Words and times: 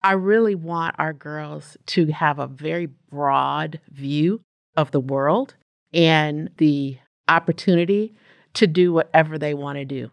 I 0.00 0.12
really 0.12 0.54
want 0.54 0.94
our 1.00 1.12
girls 1.12 1.76
to 1.86 2.06
have 2.06 2.38
a 2.38 2.46
very 2.46 2.86
broad 3.10 3.80
view 3.90 4.42
of 4.76 4.92
the 4.92 5.00
world 5.00 5.56
and 5.92 6.50
the 6.58 6.98
opportunity 7.26 8.14
to 8.54 8.68
do 8.68 8.92
whatever 8.92 9.38
they 9.38 9.54
want 9.54 9.76
to 9.78 9.84
do. 9.84 10.12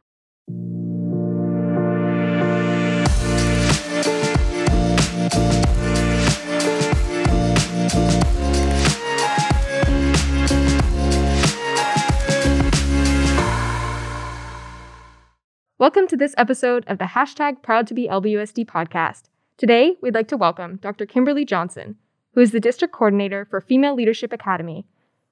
Welcome 15.77 16.07
to 16.07 16.17
this 16.17 16.33
episode 16.39 16.83
of 16.87 16.97
the 16.97 17.05
hashtag 17.05 17.61
Proud 17.61 17.85
to 17.85 17.93
be 17.93 18.07
LBUSD 18.07 18.65
podcast. 18.65 19.29
Today, 19.57 19.95
we'd 20.01 20.13
like 20.13 20.27
to 20.27 20.35
welcome 20.35 20.79
Dr. 20.81 21.05
Kimberly 21.05 21.45
Johnson, 21.45 21.95
who 22.33 22.41
is 22.41 22.51
the 22.51 22.59
District 22.59 22.93
Coordinator 22.93 23.45
for 23.45 23.61
Female 23.61 23.95
Leadership 23.95 24.33
Academy. 24.33 24.85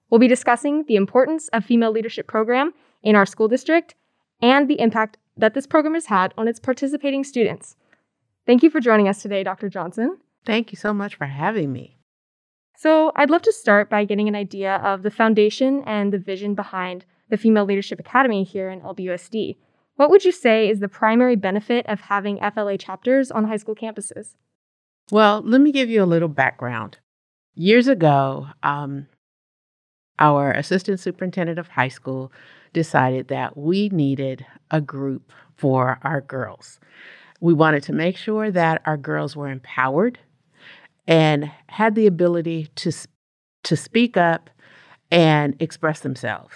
We'll 0.09 0.20
be 0.20 0.29
discussing 0.29 0.85
the 0.88 0.95
importance 0.95 1.49
of 1.49 1.65
female 1.65 1.91
leadership 1.91 2.25
program 2.25 2.73
in 3.01 3.17
our 3.17 3.25
school 3.25 3.49
district 3.49 3.95
and 4.41 4.70
the 4.70 4.79
impact 4.79 5.17
that 5.35 5.53
this 5.53 5.67
program 5.67 5.95
has 5.95 6.05
had 6.05 6.34
on 6.38 6.48
its 6.48 6.57
participating 6.57 7.25
students. 7.25 7.75
Thank 8.45 8.63
you 8.63 8.70
for 8.70 8.79
joining 8.79 9.09
us 9.09 9.21
today, 9.21 9.43
Dr. 9.43 9.67
Johnson. 9.67 10.20
Thank 10.45 10.71
you 10.71 10.77
so 10.77 10.93
much 10.93 11.15
for 11.15 11.26
having 11.26 11.73
me. 11.73 11.98
So, 12.77 13.12
I'd 13.17 13.29
love 13.29 13.41
to 13.41 13.51
start 13.51 13.90
by 13.90 14.05
getting 14.05 14.29
an 14.29 14.35
idea 14.35 14.77
of 14.77 15.03
the 15.03 15.12
foundation 15.12 15.84
and 15.85 16.13
the 16.13 16.17
vision 16.17 16.55
behind 16.55 17.03
the 17.29 17.35
Female 17.35 17.65
Leadership 17.65 17.99
Academy 17.99 18.45
here 18.45 18.70
in 18.70 18.79
LBUSD. 18.79 19.57
What 19.95 20.09
would 20.09 20.25
you 20.25 20.31
say 20.31 20.70
is 20.70 20.79
the 20.79 20.88
primary 20.88 21.35
benefit 21.35 21.85
of 21.88 22.01
having 22.01 22.39
FLA 22.39 22.77
chapters 22.77 23.29
on 23.29 23.45
high 23.45 23.57
school 23.57 23.75
campuses? 23.75 24.35
Well, 25.11 25.41
let 25.43 25.61
me 25.61 25.71
give 25.71 25.89
you 25.89 26.03
a 26.03 26.05
little 26.05 26.29
background. 26.29 26.97
Years 27.55 27.88
ago, 27.88 28.48
um, 28.63 29.07
our 30.18 30.51
assistant 30.51 30.99
superintendent 30.99 31.59
of 31.59 31.68
high 31.68 31.90
school 31.90 32.31
decided 32.71 33.27
that 33.27 33.55
we 33.55 33.90
needed 33.90 34.45
a 34.71 34.81
group 34.81 35.31
for 35.55 35.99
our 36.03 36.21
girls. 36.21 36.79
We 37.40 37.53
wanted 37.53 37.84
to 37.84 37.93
make 37.93 38.18
sure 38.18 38.49
that 38.49 38.81
our 38.85 38.98
girls 38.98 39.35
were 39.35 39.49
empowered 39.49 40.18
and 41.07 41.51
had 41.68 41.93
the 41.93 42.07
ability 42.07 42.70
to, 42.75 42.91
to 43.63 43.77
speak 43.77 44.18
up 44.18 44.49
and 45.12 45.55
express 45.59 45.99
themselves. 45.99 46.55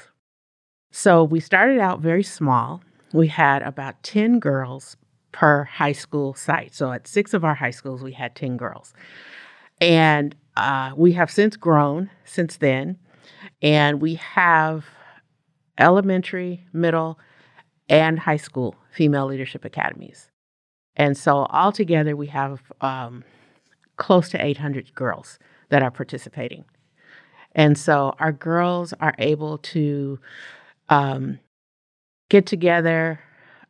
So 0.92 1.24
we 1.24 1.40
started 1.40 1.80
out 1.80 2.00
very 2.00 2.24
small 2.24 2.82
we 3.14 3.28
had 3.28 3.62
about 3.62 4.02
10 4.04 4.40
girls 4.40 4.98
per 5.32 5.66
high 5.66 5.92
school 5.92 6.34
site. 6.34 6.74
So 6.74 6.92
at 6.92 7.08
six 7.08 7.34
of 7.34 7.44
our 7.44 7.56
high 7.56 7.72
schools, 7.72 8.02
we 8.02 8.14
had 8.14 8.36
10 8.36 8.58
girls. 8.58 8.94
And 9.80 10.36
uh, 10.56 10.92
we 10.96 11.14
have 11.14 11.30
since 11.30 11.56
grown 11.56 12.10
since 12.26 12.58
then. 12.58 12.98
And 13.62 14.02
we 14.02 14.16
have 14.16 14.86
elementary, 15.78 16.66
middle, 16.74 17.20
and 17.90 18.20
high 18.20 18.38
school 18.38 18.76
female 18.92 19.28
leadership 19.28 19.64
academies. 19.64 20.30
And 20.96 21.16
so 21.16 21.46
altogether, 21.52 22.16
we 22.16 22.28
have 22.28 22.62
um, 22.82 23.24
close 23.98 24.30
to 24.30 24.44
800 24.44 24.96
girls 24.96 25.38
that 25.70 25.84
are 25.84 25.92
participating. 25.92 26.66
And 27.54 27.78
so 27.78 28.16
our 28.20 28.32
girls 28.32 28.94
are 29.00 29.14
able 29.20 29.60
to 29.60 30.20
um, 30.90 31.40
get 32.30 32.46
together, 32.46 33.20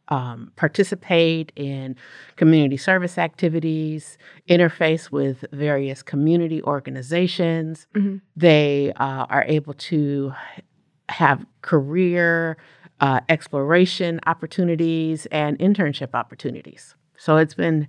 um, 0.10 0.52
participate 0.56 1.52
in 1.56 1.96
community 2.38 2.78
service 2.78 3.18
activities, 3.18 4.18
interface 4.50 5.12
with 5.12 5.44
various 5.52 6.02
community 6.02 6.62
organizations. 6.64 7.88
Mm-hmm. 7.94 8.18
They 8.36 8.94
uh, 8.96 9.26
are 9.30 9.44
able 9.48 9.74
to 9.74 10.34
have 11.10 11.46
career 11.62 12.58
uh, 13.00 13.20
exploration 13.30 14.20
opportunities 14.26 15.26
and 15.28 15.58
internship 15.60 16.10
opportunities. 16.14 16.96
So 17.18 17.38
it's 17.38 17.54
been 17.54 17.88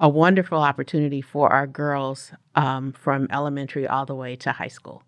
a 0.00 0.08
wonderful 0.08 0.58
opportunity 0.58 1.20
for 1.20 1.52
our 1.52 1.66
girls 1.66 2.32
um, 2.54 2.92
from 2.92 3.26
elementary 3.30 3.86
all 3.86 4.06
the 4.06 4.14
way 4.14 4.36
to 4.36 4.52
high 4.52 4.68
school. 4.68 5.02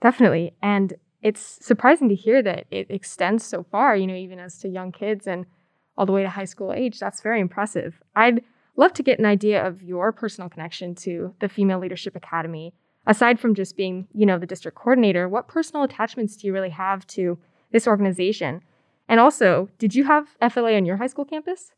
Definitely. 0.00 0.54
And 0.62 0.94
it's 1.22 1.58
surprising 1.64 2.08
to 2.08 2.14
hear 2.14 2.42
that 2.42 2.66
it 2.70 2.86
extends 2.90 3.44
so 3.44 3.62
far, 3.62 3.96
you 3.96 4.06
know, 4.06 4.14
even 4.14 4.38
as 4.38 4.58
to 4.58 4.68
young 4.68 4.92
kids 4.92 5.26
and 5.26 5.46
all 5.96 6.06
the 6.06 6.12
way 6.12 6.22
to 6.22 6.28
high 6.28 6.44
school 6.44 6.72
age. 6.72 6.98
That's 6.98 7.20
very 7.20 7.40
impressive. 7.40 8.02
I'd 8.16 8.42
love 8.76 8.92
to 8.94 9.02
get 9.02 9.18
an 9.18 9.24
idea 9.24 9.64
of 9.64 9.82
your 9.82 10.12
personal 10.12 10.48
connection 10.48 10.94
to 10.96 11.34
the 11.40 11.48
Female 11.48 11.78
Leadership 11.78 12.16
Academy. 12.16 12.74
Aside 13.06 13.40
from 13.40 13.54
just 13.54 13.76
being, 13.76 14.08
you 14.14 14.26
know, 14.26 14.38
the 14.38 14.46
district 14.46 14.76
coordinator, 14.76 15.28
what 15.28 15.48
personal 15.48 15.82
attachments 15.82 16.36
do 16.36 16.46
you 16.46 16.52
really 16.52 16.70
have 16.70 17.06
to 17.08 17.38
this 17.72 17.86
organization? 17.86 18.62
And 19.08 19.20
also, 19.20 19.68
did 19.78 19.94
you 19.94 20.04
have 20.04 20.28
FLA 20.50 20.74
on 20.76 20.84
your 20.84 20.96
high 20.96 21.08
school 21.08 21.24
campus? 21.24 21.72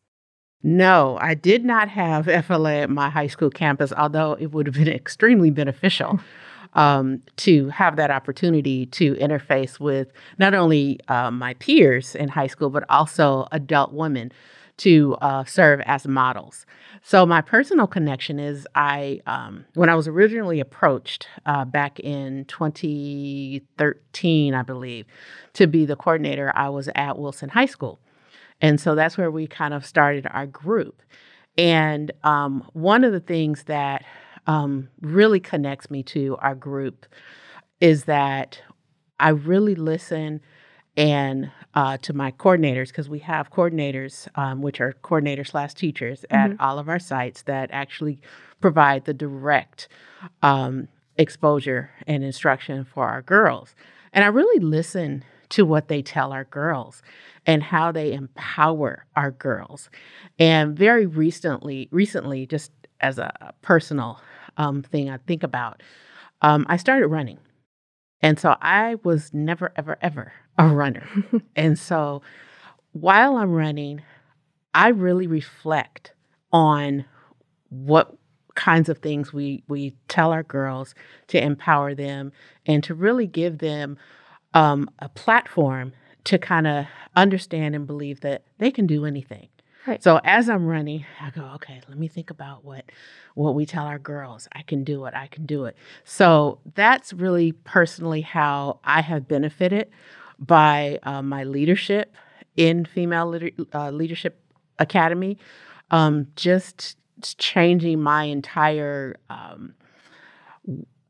No, 0.62 1.19
I 1.21 1.34
did 1.34 1.65
not 1.65 1.91
have 1.91 2.26
FLA 2.47 2.82
at 2.82 2.91
my 2.91 3.11
high 3.11 3.26
school 3.26 3.50
campus, 3.50 3.93
although 3.97 4.32
it 4.41 4.53
would 4.53 4.66
have 4.66 4.75
been 4.75 4.88
extremely 5.03 5.50
beneficial. 5.50 6.21
um, 6.75 7.23
to 7.37 7.69
have 7.69 7.97
that 7.97 8.11
opportunity 8.11 8.87
to 8.87 9.15
interface 9.15 9.79
with 9.79 10.12
not 10.39 10.55
only 10.55 10.99
uh, 11.09 11.31
my 11.31 11.55
peers 11.55 12.15
in 12.15 12.29
high 12.29 12.49
school, 12.49 12.71
but 12.71 12.85
also 12.89 13.47
adult 13.53 13.93
women 13.93 14.33
to 14.77 15.15
uh, 15.21 15.45
serve 15.45 15.81
as 15.87 16.07
models. 16.07 16.67
So 17.03 17.27
my 17.27 17.41
personal 17.41 17.87
connection 17.87 18.41
is 18.41 18.67
I, 18.75 19.21
um, 19.27 19.65
when 19.75 19.89
I 19.89 19.95
was 19.95 20.09
originally 20.09 20.59
approached 20.59 21.29
uh, 21.47 21.65
back 21.65 22.01
in 22.01 22.45
2013, 22.47 24.55
I 24.55 24.62
believe, 24.62 25.06
to 25.53 25.67
be 25.67 25.85
the 25.85 25.97
coordinator, 25.97 26.51
I 26.55 26.71
was 26.71 26.89
at 26.95 27.19
Wilson 27.19 27.51
High 27.51 27.67
School. 27.67 28.01
And 28.61 28.81
so 28.81 28.95
that's 28.95 29.19
where 29.19 29.31
we 29.31 29.47
kind 29.47 29.75
of 29.75 29.85
started 29.85 30.27
our 30.31 30.47
group. 30.47 31.03
And 31.56 32.11
um, 32.25 32.69
one 32.73 33.05
of 33.05 33.12
the 33.12 33.21
things 33.21 33.65
that 33.65 34.05
um, 34.47 34.88
really 35.00 35.41
connects 35.41 35.91
me 35.91 36.03
to 36.05 36.37
our 36.41 36.55
group 36.55 37.06
is 37.81 38.05
that 38.05 38.60
I 39.19 39.31
really 39.31 39.75
listen 39.75 40.41
and 40.97 41.50
uh, 41.75 41.97
to 41.99 42.12
my 42.12 42.31
coordinators 42.31 42.88
because 42.88 43.09
we 43.09 43.19
have 43.21 43.50
coordinators, 43.50 44.28
um, 44.37 44.62
which 44.62 44.81
are 44.81 44.94
coordinators 45.03 45.49
slash 45.49 45.75
teachers 45.75 46.25
at 46.31 46.50
mm-hmm. 46.50 46.62
all 46.62 46.78
of 46.78 46.88
our 46.88 46.99
sites 46.99 47.43
that 47.43 47.71
actually 47.72 48.21
provide 48.60 49.05
the 49.05 49.15
direct 49.15 49.88
um, 50.43 50.88
exposure 51.16 51.91
and 52.06 52.22
instruction 52.22 52.84
for 52.84 53.09
our 53.09 53.22
girls. 53.22 53.75
And 54.12 54.25
I 54.25 54.28
really 54.28 54.65
listen 54.65 55.25
to 55.50 55.65
what 55.65 55.88
they 55.88 56.03
tell 56.03 56.32
our 56.32 56.44
girls 56.44 57.03
and 57.44 57.62
how 57.62 57.93
they 57.93 58.12
empower 58.12 59.05
our 59.16 59.31
girls. 59.31 59.91
And 60.38 60.76
very 60.76 61.06
recently, 61.06 61.88
recently, 61.91 62.47
just 62.47 62.72
as 63.00 63.19
a 63.19 63.55
personal 63.62 64.21
um, 64.56 64.82
thing 64.82 65.10
I 65.10 65.19
think 65.19 65.43
about, 65.43 65.82
um, 66.43 66.66
I 66.69 66.77
started 66.77 67.09
running. 67.09 67.38
And 68.21 68.38
so 68.38 68.56
I 68.62 68.97
was 69.03 69.34
never, 69.34 69.72
ever, 69.77 69.99
ever 70.00 70.32
a 70.59 70.69
runner. 70.69 71.06
and 71.56 71.78
so 71.78 72.22
while 72.93 73.37
I'm 73.37 73.53
running, 73.53 74.03
I 74.72 74.88
really 74.88 75.27
reflect 75.27 76.12
on 76.53 77.05
what 77.69 78.16
kinds 78.55 78.88
of 78.88 78.99
things 78.99 79.32
we 79.32 79.65
we 79.69 79.94
tell 80.06 80.31
our 80.31 80.44
girls 80.44 80.94
to 81.26 81.43
empower 81.43 81.94
them 81.94 82.31
and 82.66 82.84
to 82.84 82.94
really 82.94 83.26
give 83.26 83.59
them 83.59 83.99
um, 84.55 84.88
a 85.00 85.09
platform 85.09 85.93
to 86.22 86.38
kind 86.38 86.66
of 86.66 86.87
understand 87.16 87.75
and 87.75 87.87
believe 87.87 88.21
that 88.21 88.44
they 88.59 88.71
can 88.71 88.87
do 88.87 89.05
anything 89.05 89.49
Right. 89.87 90.03
So 90.03 90.19
as 90.25 90.49
I'm 90.49 90.67
running, 90.67 91.05
I 91.21 91.31
go, 91.31 91.43
okay, 91.56 91.81
let 91.89 91.99
me 91.99 92.09
think 92.09 92.31
about 92.31 92.65
what 92.65 92.84
what 93.34 93.55
we 93.55 93.67
tell 93.67 93.85
our 93.85 93.99
girls. 93.99 94.49
I 94.53 94.62
can 94.62 94.82
do 94.82 95.05
it. 95.05 95.14
I 95.14 95.26
can 95.26 95.44
do 95.44 95.67
it. 95.67 95.76
So 96.05 96.61
that's 96.75 97.12
really 97.12 97.53
personally 97.53 98.23
how 98.23 98.81
I 98.82 99.03
have 99.03 99.29
benefited 99.29 99.91
by 100.38 100.99
uh, 101.03 101.20
my 101.20 101.44
leadership 101.44 102.14
in 102.56 102.87
Female 102.87 103.38
uh, 103.75 103.91
Leadership 103.91 104.41
Academy. 104.79 105.38
Um, 105.91 106.29
just 106.35 106.97
changing 107.38 108.00
my 108.00 108.25
entire 108.25 109.17
um, 109.29 109.75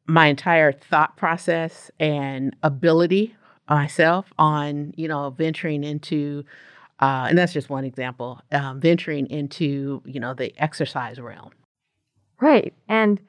my 0.07 0.27
entire 0.27 0.73
thought 0.73 1.17
process 1.17 1.91
and 2.01 2.55
ability 2.63 3.37
myself 3.69 4.33
on 4.37 4.93
you 4.97 5.07
know 5.07 5.31
venturing 5.31 5.85
into 5.85 6.45
uh, 7.01 7.27
and 7.29 7.37
that's 7.37 7.53
just 7.53 7.71
one 7.71 7.85
example, 7.85 8.41
um, 8.53 8.81
venturing 8.81 9.29
into, 9.29 10.03
you 10.05 10.21
know, 10.21 10.35
the 10.35 10.55
exercise 10.59 11.21
realm. 11.21 11.51
Right. 12.41 12.73
And, 12.89 13.21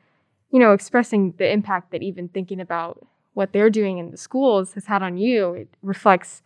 you 0.52 0.60
know, 0.60 0.74
expressing 0.74 1.34
the 1.38 1.52
impact 1.52 1.92
that 1.92 2.04
even 2.04 2.28
thinking 2.30 2.60
about 2.60 3.06
what 3.34 3.54
they're 3.54 3.70
doing 3.70 3.98
in 3.98 4.12
the 4.12 4.18
schools 4.18 4.74
has 4.74 4.86
had 4.86 5.04
on 5.04 5.18
you, 5.18 5.54
it 5.54 5.70
reflects 5.82 6.42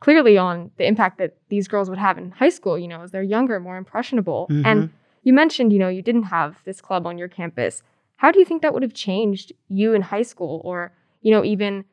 clearly 0.00 0.38
on 0.38 0.70
the 0.78 0.86
impact 0.86 1.18
that 1.18 1.36
these 1.48 1.68
girls 1.68 1.90
would 1.90 1.98
have 1.98 2.16
in 2.16 2.30
high 2.30 2.48
school, 2.48 2.78
you 2.78 2.88
know, 2.88 3.02
as 3.02 3.10
they're 3.10 3.22
younger, 3.22 3.60
more 3.60 3.76
impressionable. 3.76 4.46
Mm-hmm. 4.50 4.66
And 4.66 4.90
you 5.22 5.32
mentioned, 5.32 5.72
you 5.72 5.78
know, 5.78 5.88
you 5.88 6.02
didn't 6.02 6.24
have 6.24 6.56
this 6.64 6.80
club 6.80 7.06
on 7.06 7.18
your 7.18 7.28
campus. 7.28 7.82
How 8.16 8.30
do 8.32 8.38
you 8.38 8.44
think 8.44 8.62
that 8.62 8.72
would 8.72 8.82
have 8.82 8.94
changed 8.94 9.52
you 9.68 9.92
in 9.92 10.02
high 10.02 10.22
school 10.22 10.62
or, 10.64 10.92
you 11.20 11.30
know, 11.30 11.44
even 11.44 11.84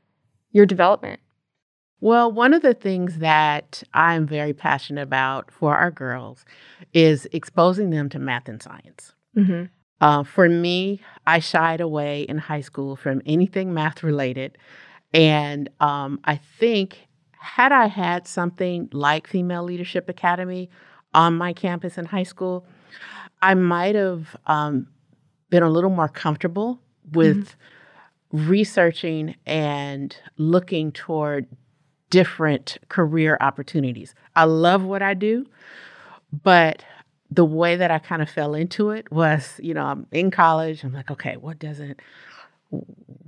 your 0.52 0.66
development? 0.66 1.20
Well, 2.00 2.32
one 2.32 2.54
of 2.54 2.62
the 2.62 2.74
things 2.74 3.20
that 3.20 3.84
I'm 3.94 4.28
very 4.28 4.54
passionate 4.54 5.02
about 5.02 5.52
for 5.52 5.76
our 5.76 5.90
girls 5.90 6.46
is 6.94 7.28
exposing 7.32 7.90
them 7.90 8.08
to 8.10 8.20
math 8.20 8.48
and 8.48 8.62
science. 8.62 9.14
Mm-hmm. 9.36 9.66
Uh, 10.00 10.24
for 10.24 10.48
me, 10.48 11.02
I 11.26 11.40
shied 11.40 11.82
away 11.82 12.22
in 12.24 12.38
high 12.38 12.62
school 12.62 12.96
from 12.96 13.22
anything 13.26 13.74
math 13.74 14.04
related. 14.04 14.58
And 15.14 15.70
um, 15.80 16.20
I 16.24 16.36
think, 16.36 17.08
had 17.32 17.72
I 17.72 17.88
had 17.88 18.28
something 18.28 18.90
like 18.92 19.28
Female 19.28 19.64
Leadership 19.64 20.08
Academy 20.08 20.70
on 21.14 21.36
my 21.36 21.54
campus 21.54 21.98
in 21.98 22.06
high 22.06 22.24
school, 22.24 22.66
I 23.42 23.56
might 23.56 23.96
have 23.96 24.36
um, 24.46 24.88
been 25.50 25.64
a 25.64 25.70
little 25.70 25.90
more 25.90 26.10
comfortable 26.10 26.80
with 27.12 27.56
mm-hmm. 28.32 28.50
researching 28.50 29.36
and 29.48 30.16
looking 30.38 30.92
toward 30.92 31.48
different 32.10 32.78
career 32.90 33.38
opportunities. 33.42 34.16
I 34.36 34.46
love 34.46 34.84
what 34.84 35.02
I 35.02 35.14
do, 35.14 35.46
but 36.44 36.84
the 37.30 37.46
way 37.46 37.76
that 37.76 37.92
I 37.92 38.00
kind 38.00 38.22
of 38.22 38.30
fell 38.30 38.54
into 38.54 38.92
it 38.92 39.12
was, 39.12 39.60
you 39.62 39.74
know, 39.74 39.84
I'm 39.84 40.08
in 40.12 40.32
college. 40.32 40.84
I'm 40.84 40.94
like, 40.94 41.12
okay, 41.12 41.36
what 41.38 41.60
doesn't 41.60 42.00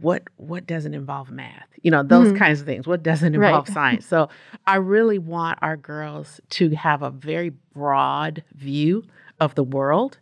what 0.01 0.23
what 0.35 0.67
doesn't 0.67 0.93
involve 0.93 1.31
math? 1.31 1.67
You 1.81 1.91
know, 1.91 2.03
those 2.03 2.29
mm-hmm. 2.29 2.37
kinds 2.37 2.59
of 2.61 2.65
things. 2.65 2.87
What 2.87 3.03
doesn't 3.03 3.35
involve 3.35 3.67
right. 3.67 3.73
science? 3.73 4.05
So 4.05 4.29
I 4.67 4.75
really 4.75 5.19
want 5.19 5.59
our 5.61 5.77
girls 5.77 6.41
to 6.51 6.69
have 6.71 7.01
a 7.01 7.09
very 7.09 7.51
broad 7.73 8.43
view 8.53 9.03
of 9.39 9.55
the 9.55 9.63
world 9.63 10.17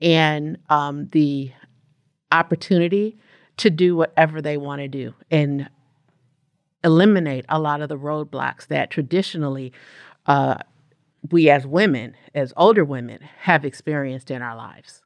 and 0.00 0.58
um, 0.68 1.08
the 1.10 1.52
opportunity 2.32 3.16
to 3.56 3.70
do 3.70 3.96
whatever 3.96 4.42
they 4.42 4.56
want 4.56 4.80
to 4.80 4.88
do 4.88 5.14
and 5.30 5.68
eliminate 6.84 7.44
a 7.48 7.58
lot 7.58 7.80
of 7.80 7.88
the 7.88 7.98
roadblocks 7.98 8.66
that 8.68 8.90
traditionally 8.90 9.72
uh, 10.26 10.56
we 11.30 11.50
as 11.50 11.66
women, 11.66 12.14
as 12.34 12.52
older 12.56 12.84
women, 12.84 13.20
have 13.40 13.64
experienced 13.64 14.30
in 14.30 14.42
our 14.42 14.54
lives. 14.54 15.02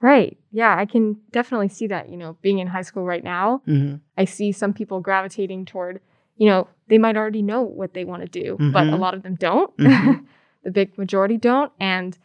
Right. 0.00 0.36
Yeah, 0.50 0.76
I 0.76 0.84
can 0.84 1.16
definitely 1.30 1.68
see 1.68 1.86
that. 1.86 2.08
You 2.08 2.16
know, 2.16 2.36
being 2.42 2.58
in 2.58 2.66
high 2.66 2.82
school 2.82 3.04
right 3.04 3.22
now, 3.22 3.62
mm-hmm. 3.66 3.96
I 4.18 4.24
see 4.24 4.52
some 4.52 4.72
people 4.72 5.00
gravitating 5.00 5.64
toward, 5.64 6.00
you 6.36 6.48
know, 6.48 6.68
they 6.88 6.98
might 6.98 7.16
already 7.16 7.42
know 7.42 7.62
what 7.62 7.94
they 7.94 8.04
want 8.04 8.22
to 8.22 8.28
do, 8.28 8.54
mm-hmm. 8.54 8.72
but 8.72 8.84
a 8.84 8.90
mm-hmm. 8.90 9.00
lot 9.00 9.14
of 9.14 9.22
them 9.22 9.36
don't. 9.36 9.74
Mm-hmm. 9.78 10.24
the 10.64 10.70
big 10.70 10.96
majority 10.98 11.36
don't. 11.36 11.72
And 11.80 12.18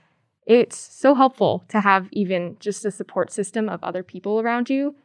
it's 0.46 0.78
so 0.78 1.14
helpful 1.14 1.66
to 1.70 1.82
have 1.82 2.08
even 2.12 2.58
just 2.60 2.86
a 2.86 2.92
support 2.92 3.32
system 3.32 3.70
of 3.70 3.84
other 3.84 4.04
people 4.04 4.40
around 4.40 4.70
you, 4.70 4.96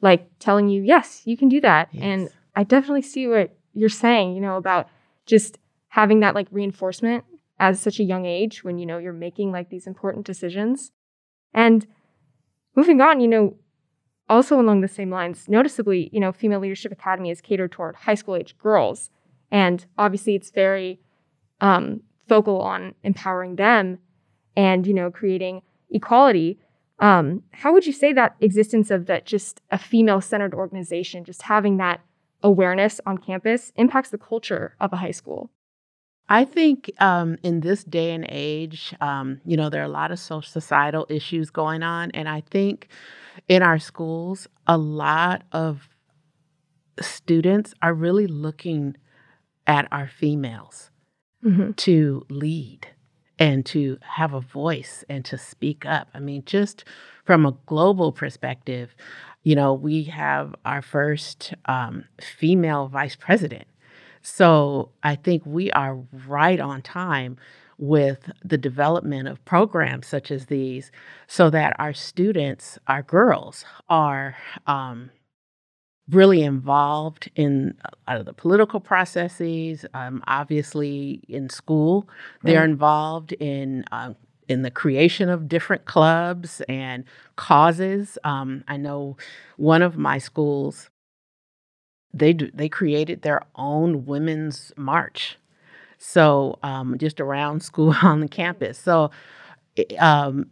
like 0.00 0.28
telling 0.38 0.68
you, 0.68 0.82
yes, 0.82 1.22
you 1.24 1.36
can 1.36 1.48
do 1.48 1.60
that. 1.62 1.88
Yes. 1.92 2.02
And 2.02 2.30
I 2.56 2.62
definitely 2.62 3.02
see 3.02 3.26
what 3.26 3.56
you're 3.72 3.88
saying, 3.88 4.34
you 4.34 4.40
know, 4.40 4.56
about 4.56 4.88
just 5.26 5.58
having 5.88 6.20
that 6.20 6.34
like 6.34 6.48
reinforcement 6.50 7.24
as 7.58 7.80
such 7.80 8.00
a 8.00 8.04
young 8.04 8.26
age 8.26 8.64
when 8.64 8.78
you 8.78 8.86
know 8.86 8.98
you're 8.98 9.12
making 9.12 9.52
like 9.52 9.70
these 9.70 9.86
important 9.86 10.26
decisions. 10.26 10.92
And 11.52 11.86
moving 12.74 13.00
on, 13.00 13.20
you 13.20 13.28
know, 13.28 13.56
also 14.28 14.58
along 14.58 14.80
the 14.80 14.88
same 14.88 15.10
lines, 15.10 15.48
noticeably, 15.48 16.10
you 16.12 16.20
know, 16.20 16.32
Female 16.32 16.60
Leadership 16.60 16.92
Academy 16.92 17.30
is 17.30 17.40
catered 17.40 17.72
toward 17.72 17.96
high 17.96 18.14
school 18.14 18.36
age 18.36 18.56
girls. 18.58 19.10
And 19.50 19.84
obviously 19.98 20.34
it's 20.34 20.50
very 20.50 21.00
um, 21.60 22.02
focal 22.28 22.60
on 22.60 22.94
empowering 23.02 23.56
them 23.56 23.98
and, 24.56 24.86
you 24.86 24.94
know, 24.94 25.10
creating 25.10 25.62
equality. 25.90 26.58
Um, 26.98 27.42
how 27.52 27.72
would 27.72 27.86
you 27.86 27.92
say 27.92 28.12
that 28.12 28.36
existence 28.40 28.90
of 28.90 29.06
that 29.06 29.26
just 29.26 29.60
a 29.70 29.78
female 29.78 30.20
centered 30.20 30.54
organization, 30.54 31.24
just 31.24 31.42
having 31.42 31.76
that 31.76 32.00
awareness 32.44 33.00
on 33.04 33.18
campus 33.18 33.72
impacts 33.74 34.10
the 34.10 34.18
culture 34.18 34.76
of 34.80 34.92
a 34.92 34.96
high 34.96 35.10
school? 35.10 35.50
I 36.28 36.44
think 36.44 36.90
um, 37.00 37.36
in 37.42 37.60
this 37.60 37.84
day 37.84 38.12
and 38.12 38.26
age, 38.28 38.94
um, 39.00 39.40
you 39.44 39.56
know, 39.56 39.68
there 39.68 39.82
are 39.82 39.86
a 39.86 39.88
lot 39.88 40.12
of 40.12 40.18
social 40.18 40.48
societal 40.48 41.06
issues 41.10 41.50
going 41.50 41.82
on. 41.82 42.10
And 42.12 42.28
I 42.28 42.42
think 42.50 42.88
in 43.48 43.62
our 43.62 43.78
schools, 43.78 44.46
a 44.66 44.78
lot 44.78 45.42
of 45.52 45.88
students 47.00 47.74
are 47.82 47.92
really 47.92 48.26
looking 48.26 48.96
at 49.66 49.88
our 49.90 50.08
females 50.08 50.90
mm-hmm. 51.44 51.72
to 51.72 52.24
lead 52.30 52.88
and 53.38 53.66
to 53.66 53.98
have 54.00 54.32
a 54.32 54.40
voice 54.40 55.04
and 55.08 55.24
to 55.26 55.36
speak 55.36 55.84
up. 55.84 56.08
I 56.14 56.20
mean, 56.20 56.44
just 56.46 56.84
from 57.24 57.44
a 57.44 57.56
global 57.66 58.12
perspective, 58.12 58.94
you 59.44 59.54
know, 59.54 59.74
we 59.74 60.04
have 60.04 60.54
our 60.64 60.82
first 60.82 61.54
um, 61.66 62.04
female 62.20 62.88
vice 62.88 63.14
president. 63.14 63.66
So 64.22 64.90
I 65.02 65.16
think 65.16 65.42
we 65.44 65.70
are 65.72 66.02
right 66.26 66.58
on 66.58 66.82
time 66.82 67.36
with 67.76 68.30
the 68.42 68.56
development 68.56 69.28
of 69.28 69.44
programs 69.44 70.06
such 70.06 70.30
as 70.30 70.46
these 70.46 70.90
so 71.26 71.50
that 71.50 71.76
our 71.78 71.92
students, 71.92 72.78
our 72.88 73.02
girls, 73.02 73.64
are 73.88 74.36
um, 74.66 75.10
really 76.08 76.42
involved 76.42 77.30
in 77.34 77.74
uh, 78.08 78.22
the 78.22 78.32
political 78.32 78.80
processes. 78.80 79.84
Um, 79.92 80.22
obviously, 80.26 81.22
in 81.28 81.50
school, 81.50 82.08
right. 82.42 82.52
they're 82.52 82.64
involved 82.64 83.32
in 83.32 83.84
uh, 83.92 84.14
in 84.48 84.62
the 84.62 84.70
creation 84.70 85.28
of 85.28 85.48
different 85.48 85.84
clubs 85.84 86.60
and 86.68 87.04
causes. 87.36 88.18
Um, 88.24 88.64
I 88.68 88.76
know 88.76 89.16
one 89.56 89.82
of 89.82 89.96
my 89.96 90.18
schools 90.18 90.90
they 92.12 92.32
do, 92.32 92.50
they 92.54 92.68
created 92.68 93.22
their 93.22 93.42
own 93.56 94.06
women's 94.06 94.72
march. 94.76 95.36
So 95.98 96.58
um, 96.62 96.96
just 96.98 97.20
around 97.20 97.62
school 97.70 97.94
on 98.02 98.20
the 98.20 98.28
campus. 98.28 98.78
So 98.78 99.10
um, 99.98 100.46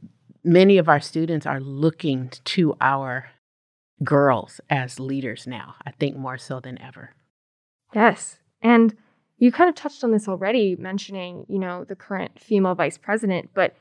many 0.45 0.79
of 0.79 0.89
our 0.89 1.01
students 1.01 1.47
are 1.47 1.61
looking 1.61 2.31
to 2.45 2.77
our 2.81 3.31
girls 4.03 4.61
as 4.69 4.99
leaders 4.99 5.47
now. 5.47 5.77
I 5.87 5.93
think 5.93 6.17
more 6.17 6.39
so 6.39 6.59
than 6.61 6.81
ever. 6.81 7.11
Yes, 7.95 8.39
and 8.61 8.97
you 9.39 9.51
kind 9.51 9.69
of 9.69 9.75
touched 9.75 10.05
on 10.05 10.13
this 10.13 10.29
already, 10.29 10.77
mentioning 10.77 11.47
you 11.49 11.59
know 11.59 11.85
the 11.85 11.97
current 11.97 12.39
female 12.39 12.75
vice 12.75 12.99
president. 12.99 13.51
But 13.55 13.75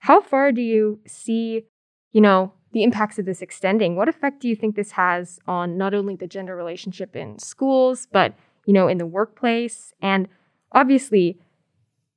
how 0.00 0.20
far 0.20 0.52
do 0.52 0.62
you 0.62 1.00
see, 1.06 1.64
you 2.12 2.20
know, 2.20 2.52
the 2.72 2.82
impacts 2.82 3.18
of 3.18 3.24
this 3.24 3.42
extending. 3.42 3.96
What 3.96 4.08
effect 4.08 4.40
do 4.40 4.48
you 4.48 4.56
think 4.56 4.76
this 4.76 4.92
has 4.92 5.38
on 5.46 5.78
not 5.78 5.94
only 5.94 6.16
the 6.16 6.26
gender 6.26 6.54
relationship 6.54 7.16
in 7.16 7.38
schools, 7.38 8.06
but 8.12 8.34
you 8.66 8.72
know, 8.72 8.88
in 8.88 8.98
the 8.98 9.06
workplace? 9.06 9.92
And 10.02 10.28
obviously, 10.72 11.38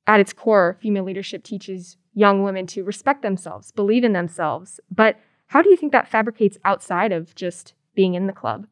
at 0.06 0.20
its 0.20 0.32
core, 0.32 0.76
female 0.80 1.04
leadership 1.04 1.42
teaches 1.42 1.96
young 2.14 2.42
women 2.42 2.66
to 2.66 2.84
respect 2.84 3.22
themselves, 3.22 3.72
believe 3.72 4.04
in 4.04 4.12
themselves. 4.12 4.78
But 4.90 5.18
how 5.46 5.62
do 5.62 5.70
you 5.70 5.76
think 5.76 5.92
that 5.92 6.08
fabricates 6.08 6.58
outside 6.64 7.12
of 7.12 7.34
just 7.34 7.74
being 7.94 8.14
in 8.14 8.26
the 8.26 8.32
club? 8.32 8.66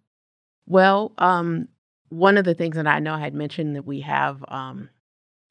Well, 0.66 1.12
um, 1.18 1.68
one 2.10 2.36
of 2.36 2.44
the 2.44 2.54
things 2.54 2.76
that 2.76 2.86
I 2.86 2.98
know 2.98 3.14
I 3.14 3.20
had 3.20 3.34
mentioned 3.34 3.76
that 3.76 3.86
we 3.86 4.00
have 4.00 4.44
um, 4.48 4.90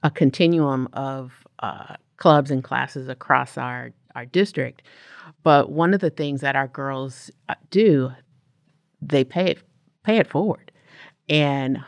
a 0.04 0.12
continuum 0.12 0.88
of 0.94 1.32
uh, 1.60 1.96
clubs 2.18 2.51
and 2.51 2.63
classes 2.63 3.08
across 3.10 3.58
our 3.58 3.92
our 4.16 4.25
district. 4.25 4.82
But 5.44 5.72
one 5.72 5.94
of 5.94 6.01
the 6.01 6.10
things 6.10 6.42
that 6.42 6.56
our 6.56 6.68
girls 6.68 7.32
uh, 7.48 7.56
do, 7.70 8.12
they 9.01 9.24
pay 9.24 9.51
it 9.51 9.60
pay 10.04 10.18
it 10.18 10.28
forward, 10.28 10.72
and 11.28 11.80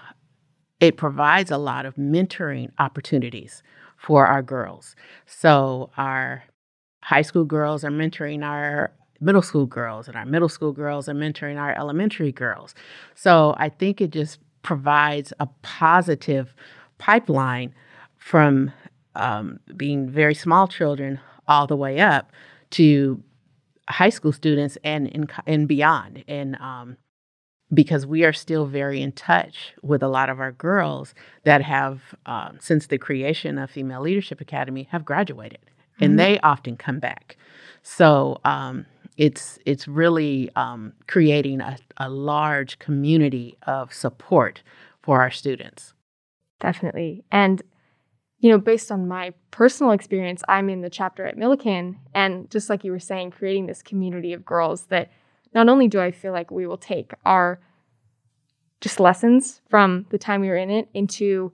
it 0.80 0.98
provides 0.98 1.51
a 1.51 1.58
lot 1.58 1.86
of 1.86 1.96
mentoring 1.96 2.72
opportunities 2.80 3.62
for 3.98 4.25
our 4.25 4.42
girls. 4.42 4.96
So 5.25 5.92
our 5.98 6.44
high 7.04 7.22
school 7.22 7.46
girls 7.46 7.84
are 7.84 7.92
mentoring 7.92 8.44
our 8.44 8.92
middle 9.20 9.42
school 9.42 9.66
girls, 9.66 10.08
and 10.08 10.16
our 10.16 10.25
middle 10.25 10.50
school 10.50 10.72
girls 10.72 11.10
are 11.10 11.13
mentoring 11.13 11.60
our 11.60 11.78
elementary 11.78 12.32
girls. 12.32 12.74
So 13.16 13.54
I 13.58 13.70
think 13.70 14.01
it 14.01 14.12
just 14.12 14.40
provides 14.62 15.34
a 15.39 15.48
positive 15.62 16.53
pipeline 16.98 17.74
from 18.18 18.72
um, 19.15 19.60
being 19.75 20.10
very 20.10 20.36
small 20.36 20.68
children 20.68 21.20
all 21.48 21.68
the 21.68 21.75
way 21.75 22.00
up 22.00 22.32
to 22.72 23.22
high 23.89 24.10
school 24.10 24.32
students 24.32 24.77
and 24.84 25.13
and, 25.13 25.32
and 25.46 25.68
beyond. 25.68 26.24
And 26.27 26.56
um, 26.58 26.98
because 27.74 28.06
we 28.06 28.24
are 28.24 28.34
still 28.34 28.65
very 28.65 29.01
in 29.01 29.12
touch 29.12 29.74
with 29.82 30.03
a 30.03 30.08
lot 30.08 30.30
of 30.30 30.39
our 30.39 30.51
girls 30.51 31.13
that 31.44 31.62
have, 31.62 32.01
um, 32.25 32.58
since 32.60 32.88
the 32.88 32.98
creation 32.98 33.58
of 33.58 33.72
Female 33.72 34.01
Leadership 34.01 34.41
Academy, 34.41 34.88
have 34.91 35.06
graduated, 35.06 35.60
mm-hmm. 35.62 36.03
and 36.03 36.20
they 36.20 36.39
often 36.39 36.75
come 36.75 37.00
back. 37.00 37.38
So 37.82 38.39
um, 38.44 38.86
it's 39.18 39.60
it's 39.65 39.88
really 39.88 40.50
um, 40.56 40.94
creating 41.08 41.62
a, 41.62 41.77
a 41.98 42.10
large 42.10 42.80
community 42.80 43.58
of 43.63 43.94
support 43.94 44.62
for 45.01 45.22
our 45.22 45.32
students. 45.32 45.94
Definitely, 46.60 47.24
and 47.32 47.62
you 48.41 48.50
know, 48.50 48.58
based 48.58 48.91
on 48.91 49.08
my 49.08 49.34
personal 49.51 49.91
experience, 49.91 50.41
I'm 50.50 50.68
in 50.68 50.82
the 50.82 50.89
chapter 50.89 51.25
at 51.25 51.38
Millikan. 51.38 51.98
And 52.15 52.50
just 52.50 52.70
like 52.70 52.84
you 52.84 52.91
were 52.91 53.00
saying, 53.00 53.32
creating 53.32 53.68
this 53.68 53.84
community 53.84 54.34
of 54.34 54.44
girls 54.44 54.88
that 54.88 55.12
not 55.53 55.70
only 55.70 55.88
do 55.88 56.01
I 56.01 56.10
feel 56.12 56.32
like 56.32 56.50
we 56.50 56.65
will 56.65 56.77
take 56.77 57.13
our 57.24 57.60
just 58.82 59.00
lessons 59.00 59.62
from 59.70 60.08
the 60.10 60.18
time 60.18 60.41
we 60.41 60.48
were 60.48 60.58
in 60.58 60.72
it 60.72 60.89
into 60.94 61.53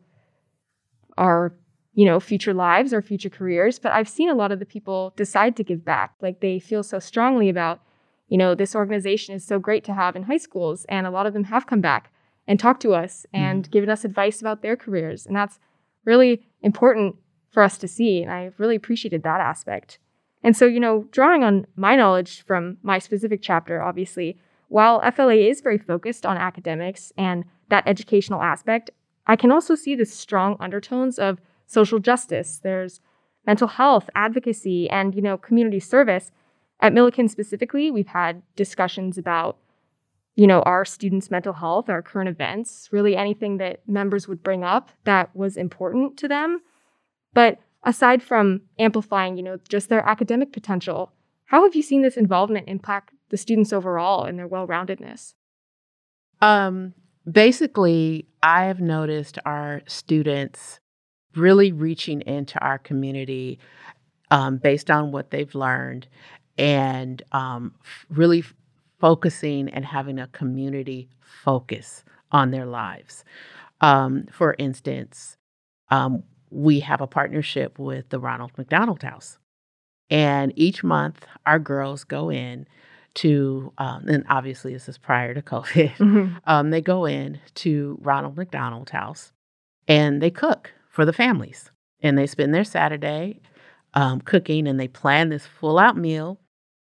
our 1.17 1.53
you 1.97 2.05
know 2.05 2.19
future 2.19 2.53
lives 2.53 2.93
or 2.93 3.01
future 3.01 3.29
careers 3.29 3.79
but 3.79 3.91
i've 3.91 4.07
seen 4.07 4.29
a 4.29 4.35
lot 4.35 4.51
of 4.51 4.59
the 4.59 4.65
people 4.65 5.11
decide 5.17 5.55
to 5.57 5.63
give 5.63 5.83
back 5.83 6.13
like 6.21 6.39
they 6.39 6.59
feel 6.59 6.83
so 6.83 6.99
strongly 6.99 7.49
about 7.49 7.81
you 8.29 8.37
know 8.37 8.53
this 8.53 8.75
organization 8.75 9.33
is 9.33 9.43
so 9.43 9.57
great 9.57 9.83
to 9.83 9.93
have 9.93 10.15
in 10.15 10.23
high 10.23 10.37
schools 10.37 10.85
and 10.87 11.07
a 11.07 11.11
lot 11.11 11.25
of 11.25 11.33
them 11.33 11.45
have 11.45 11.65
come 11.65 11.81
back 11.81 12.13
and 12.47 12.59
talked 12.59 12.83
to 12.83 12.93
us 12.93 13.25
and 13.33 13.63
mm-hmm. 13.63 13.71
given 13.71 13.89
us 13.89 14.05
advice 14.05 14.39
about 14.39 14.61
their 14.61 14.77
careers 14.77 15.25
and 15.25 15.35
that's 15.35 15.59
really 16.05 16.47
important 16.61 17.15
for 17.49 17.63
us 17.63 17.79
to 17.79 17.87
see 17.87 18.21
and 18.21 18.31
i 18.31 18.51
really 18.57 18.75
appreciated 18.75 19.23
that 19.23 19.41
aspect 19.41 19.97
and 20.43 20.55
so 20.55 20.67
you 20.67 20.79
know 20.79 21.07
drawing 21.11 21.43
on 21.43 21.65
my 21.75 21.95
knowledge 21.95 22.43
from 22.43 22.77
my 22.83 22.99
specific 22.99 23.41
chapter 23.41 23.81
obviously 23.81 24.37
while 24.67 25.01
fla 25.11 25.33
is 25.33 25.61
very 25.61 25.79
focused 25.79 26.27
on 26.27 26.37
academics 26.37 27.11
and 27.17 27.43
that 27.69 27.87
educational 27.87 28.43
aspect 28.43 28.91
i 29.25 29.35
can 29.35 29.51
also 29.51 29.73
see 29.73 29.95
the 29.95 30.05
strong 30.05 30.55
undertones 30.59 31.17
of 31.17 31.39
social 31.67 31.99
justice, 31.99 32.59
there's 32.63 32.99
mental 33.45 33.67
health, 33.67 34.09
advocacy, 34.15 34.89
and 34.89 35.13
you 35.13 35.21
know, 35.21 35.37
community 35.37 35.79
service. 35.79 36.31
At 36.79 36.93
Millikan 36.93 37.29
specifically, 37.29 37.91
we've 37.91 38.07
had 38.07 38.41
discussions 38.55 39.17
about 39.17 39.57
you 40.37 40.45
know, 40.45 40.61
our 40.61 40.85
students' 40.85 41.31
mental 41.31 41.53
health, 41.53 41.89
our 41.89 42.03
current 42.03 42.29
events, 42.29 42.89
really 42.91 43.17
anything 43.17 43.57
that 43.57 43.81
members 43.87 44.27
would 44.27 44.43
bring 44.43 44.63
up 44.63 44.91
that 45.03 45.35
was 45.35 45.57
important 45.57 46.15
to 46.15 46.27
them. 46.27 46.61
But 47.33 47.57
aside 47.83 48.21
from 48.21 48.61
amplifying, 48.77 49.35
you 49.35 49.41
know, 49.41 49.57
just 49.67 49.89
their 49.89 50.07
academic 50.07 50.53
potential, 50.53 51.11
how 51.45 51.63
have 51.63 51.75
you 51.75 51.81
seen 51.81 52.03
this 52.03 52.17
involvement 52.17 52.69
impact 52.69 53.15
the 53.29 53.37
students 53.37 53.73
overall 53.73 54.25
and 54.25 54.37
their 54.37 54.47
well-roundedness? 54.47 55.33
Um, 56.39 56.93
basically, 57.29 58.27
I 58.43 58.65
have 58.65 58.79
noticed 58.79 59.39
our 59.43 59.81
students 59.87 60.79
really 61.37 61.71
reaching 61.71 62.21
into 62.21 62.59
our 62.59 62.77
community 62.77 63.59
um, 64.31 64.57
based 64.57 64.91
on 64.91 65.11
what 65.11 65.31
they've 65.31 65.55
learned 65.55 66.07
and 66.57 67.21
um, 67.31 67.73
really 68.09 68.39
f- 68.39 68.53
focusing 68.99 69.69
and 69.69 69.85
having 69.85 70.19
a 70.19 70.27
community 70.27 71.09
focus 71.21 72.03
on 72.31 72.51
their 72.51 72.65
lives. 72.65 73.23
Um, 73.81 74.25
for 74.31 74.55
instance, 74.57 75.37
um, 75.89 76.23
we 76.49 76.79
have 76.81 77.01
a 77.01 77.07
partnership 77.07 77.77
with 77.79 78.09
the 78.09 78.19
Ronald 78.19 78.51
McDonald 78.57 79.03
House. 79.03 79.37
And 80.09 80.53
each 80.55 80.83
month, 80.83 81.25
our 81.45 81.59
girls 81.59 82.03
go 82.03 82.31
in 82.31 82.65
to, 83.15 83.73
um, 83.77 84.07
and 84.07 84.25
obviously 84.29 84.73
this 84.73 84.87
is 84.87 84.97
prior 84.97 85.33
to 85.33 85.41
COVID, 85.41 85.95
mm-hmm. 85.97 86.35
um, 86.45 86.69
they 86.69 86.81
go 86.81 87.05
in 87.05 87.39
to 87.55 87.97
Ronald 88.01 88.37
McDonald 88.37 88.89
House 88.89 89.31
and 89.87 90.21
they 90.21 90.29
cook 90.29 90.71
for 90.97 91.05
the 91.05 91.13
families. 91.13 91.69
And 92.01 92.17
they 92.17 92.25
spend 92.25 92.55
their 92.55 92.63
Saturday 92.63 93.39
um, 93.93 94.19
cooking 94.19 94.67
and 94.67 94.79
they 94.79 94.87
plan 94.87 95.29
this 95.29 95.45
full 95.45 95.77
out 95.77 95.95
meal. 95.95 96.39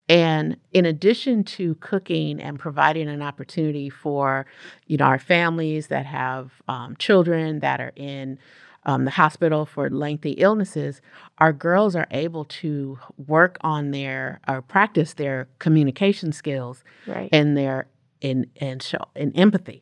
And 0.09 0.57
in 0.73 0.85
addition 0.85 1.45
to 1.45 1.75
cooking 1.75 2.41
and 2.41 2.59
providing 2.59 3.07
an 3.07 3.21
opportunity 3.21 3.89
for, 3.89 4.45
you 4.87 4.97
know, 4.97 5.05
our 5.05 5.19
families 5.19 5.87
that 5.87 6.05
have 6.05 6.51
um, 6.67 6.97
children 6.97 7.61
that 7.61 7.79
are 7.79 7.93
in 7.95 8.39
um, 8.85 9.05
the 9.05 9.11
hospital 9.11 9.65
for 9.65 9.89
lengthy 9.89 10.31
illnesses, 10.31 10.99
our 11.37 11.53
girls 11.53 11.95
are 11.95 12.07
able 12.11 12.43
to 12.43 12.99
work 13.15 13.57
on 13.61 13.91
their 13.91 14.41
or 14.49 14.61
practice 14.61 15.13
their 15.13 15.47
communication 15.59 16.33
skills 16.33 16.83
right. 17.07 17.29
and 17.31 17.55
their 17.55 17.87
in 18.19 18.47
and 18.59 18.83
show 18.83 19.05
in 19.15 19.31
empathy 19.31 19.81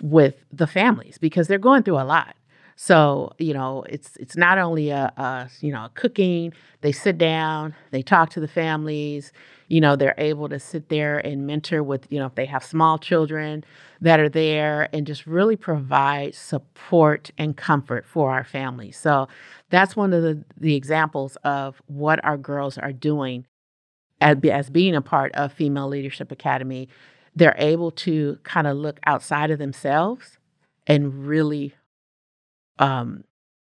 with 0.00 0.44
the 0.52 0.68
families 0.68 1.18
because 1.18 1.48
they're 1.48 1.58
going 1.58 1.82
through 1.82 1.98
a 1.98 2.06
lot. 2.06 2.36
So 2.76 3.32
you 3.38 3.54
know, 3.54 3.84
it's 3.88 4.16
it's 4.16 4.36
not 4.36 4.58
only 4.58 4.90
a, 4.90 5.12
a 5.16 5.50
you 5.60 5.72
know 5.72 5.88
cooking. 5.94 6.52
They 6.82 6.92
sit 6.92 7.16
down, 7.18 7.74
they 7.90 8.02
talk 8.02 8.30
to 8.30 8.40
the 8.40 8.48
families. 8.48 9.32
You 9.68 9.80
know, 9.80 9.96
they're 9.96 10.14
able 10.18 10.48
to 10.50 10.60
sit 10.60 10.90
there 10.90 11.18
and 11.18 11.46
mentor 11.46 11.82
with 11.82 12.06
you 12.10 12.18
know 12.18 12.26
if 12.26 12.34
they 12.34 12.44
have 12.46 12.62
small 12.62 12.98
children 12.98 13.64
that 14.02 14.20
are 14.20 14.28
there 14.28 14.88
and 14.92 15.06
just 15.06 15.26
really 15.26 15.56
provide 15.56 16.34
support 16.34 17.30
and 17.38 17.56
comfort 17.56 18.06
for 18.06 18.30
our 18.30 18.44
families. 18.44 18.98
So 18.98 19.26
that's 19.70 19.96
one 19.96 20.12
of 20.12 20.22
the 20.22 20.44
the 20.58 20.74
examples 20.74 21.36
of 21.44 21.80
what 21.86 22.22
our 22.24 22.36
girls 22.36 22.76
are 22.76 22.92
doing 22.92 23.46
as, 24.20 24.36
as 24.50 24.70
being 24.70 24.94
a 24.94 25.02
part 25.02 25.32
of 25.34 25.52
Female 25.52 25.88
Leadership 25.88 26.32
Academy. 26.32 26.88
They're 27.34 27.56
able 27.58 27.90
to 27.92 28.38
kind 28.44 28.66
of 28.66 28.76
look 28.76 28.98
outside 29.06 29.50
of 29.50 29.58
themselves 29.58 30.38
and 30.86 31.26
really 31.26 31.74
um, 32.78 33.24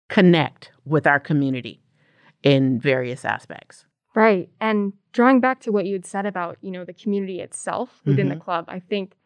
connect 0.09 0.73
with 0.85 1.07
our 1.07 1.21
community 1.21 1.81
in 2.43 2.81
various 2.81 3.25
aspects. 3.25 3.85
Right. 4.14 4.49
And 4.61 4.93
drawing 5.12 5.40
back 5.40 5.61
to 5.61 5.73
what 5.73 5.87
you 5.87 5.93
had 5.93 6.07
said 6.07 6.26
about, 6.26 6.59
you 6.61 6.71
know, 6.71 6.85
the 6.85 6.93
community 6.93 7.40
itself 7.40 8.00
within 8.05 8.26
mm-hmm. 8.26 8.38
the 8.38 8.45
club, 8.45 8.64
I 8.69 8.81
think 8.81 9.17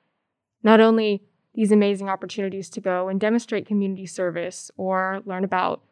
not 0.62 0.80
only 0.80 1.22
these 1.54 1.72
amazing 1.72 2.08
opportunities 2.08 2.68
to 2.70 2.80
go 2.80 3.08
and 3.08 3.20
demonstrate 3.20 3.66
community 3.66 4.06
service 4.06 4.70
or 4.76 5.22
learn 5.24 5.44
about 5.44 5.82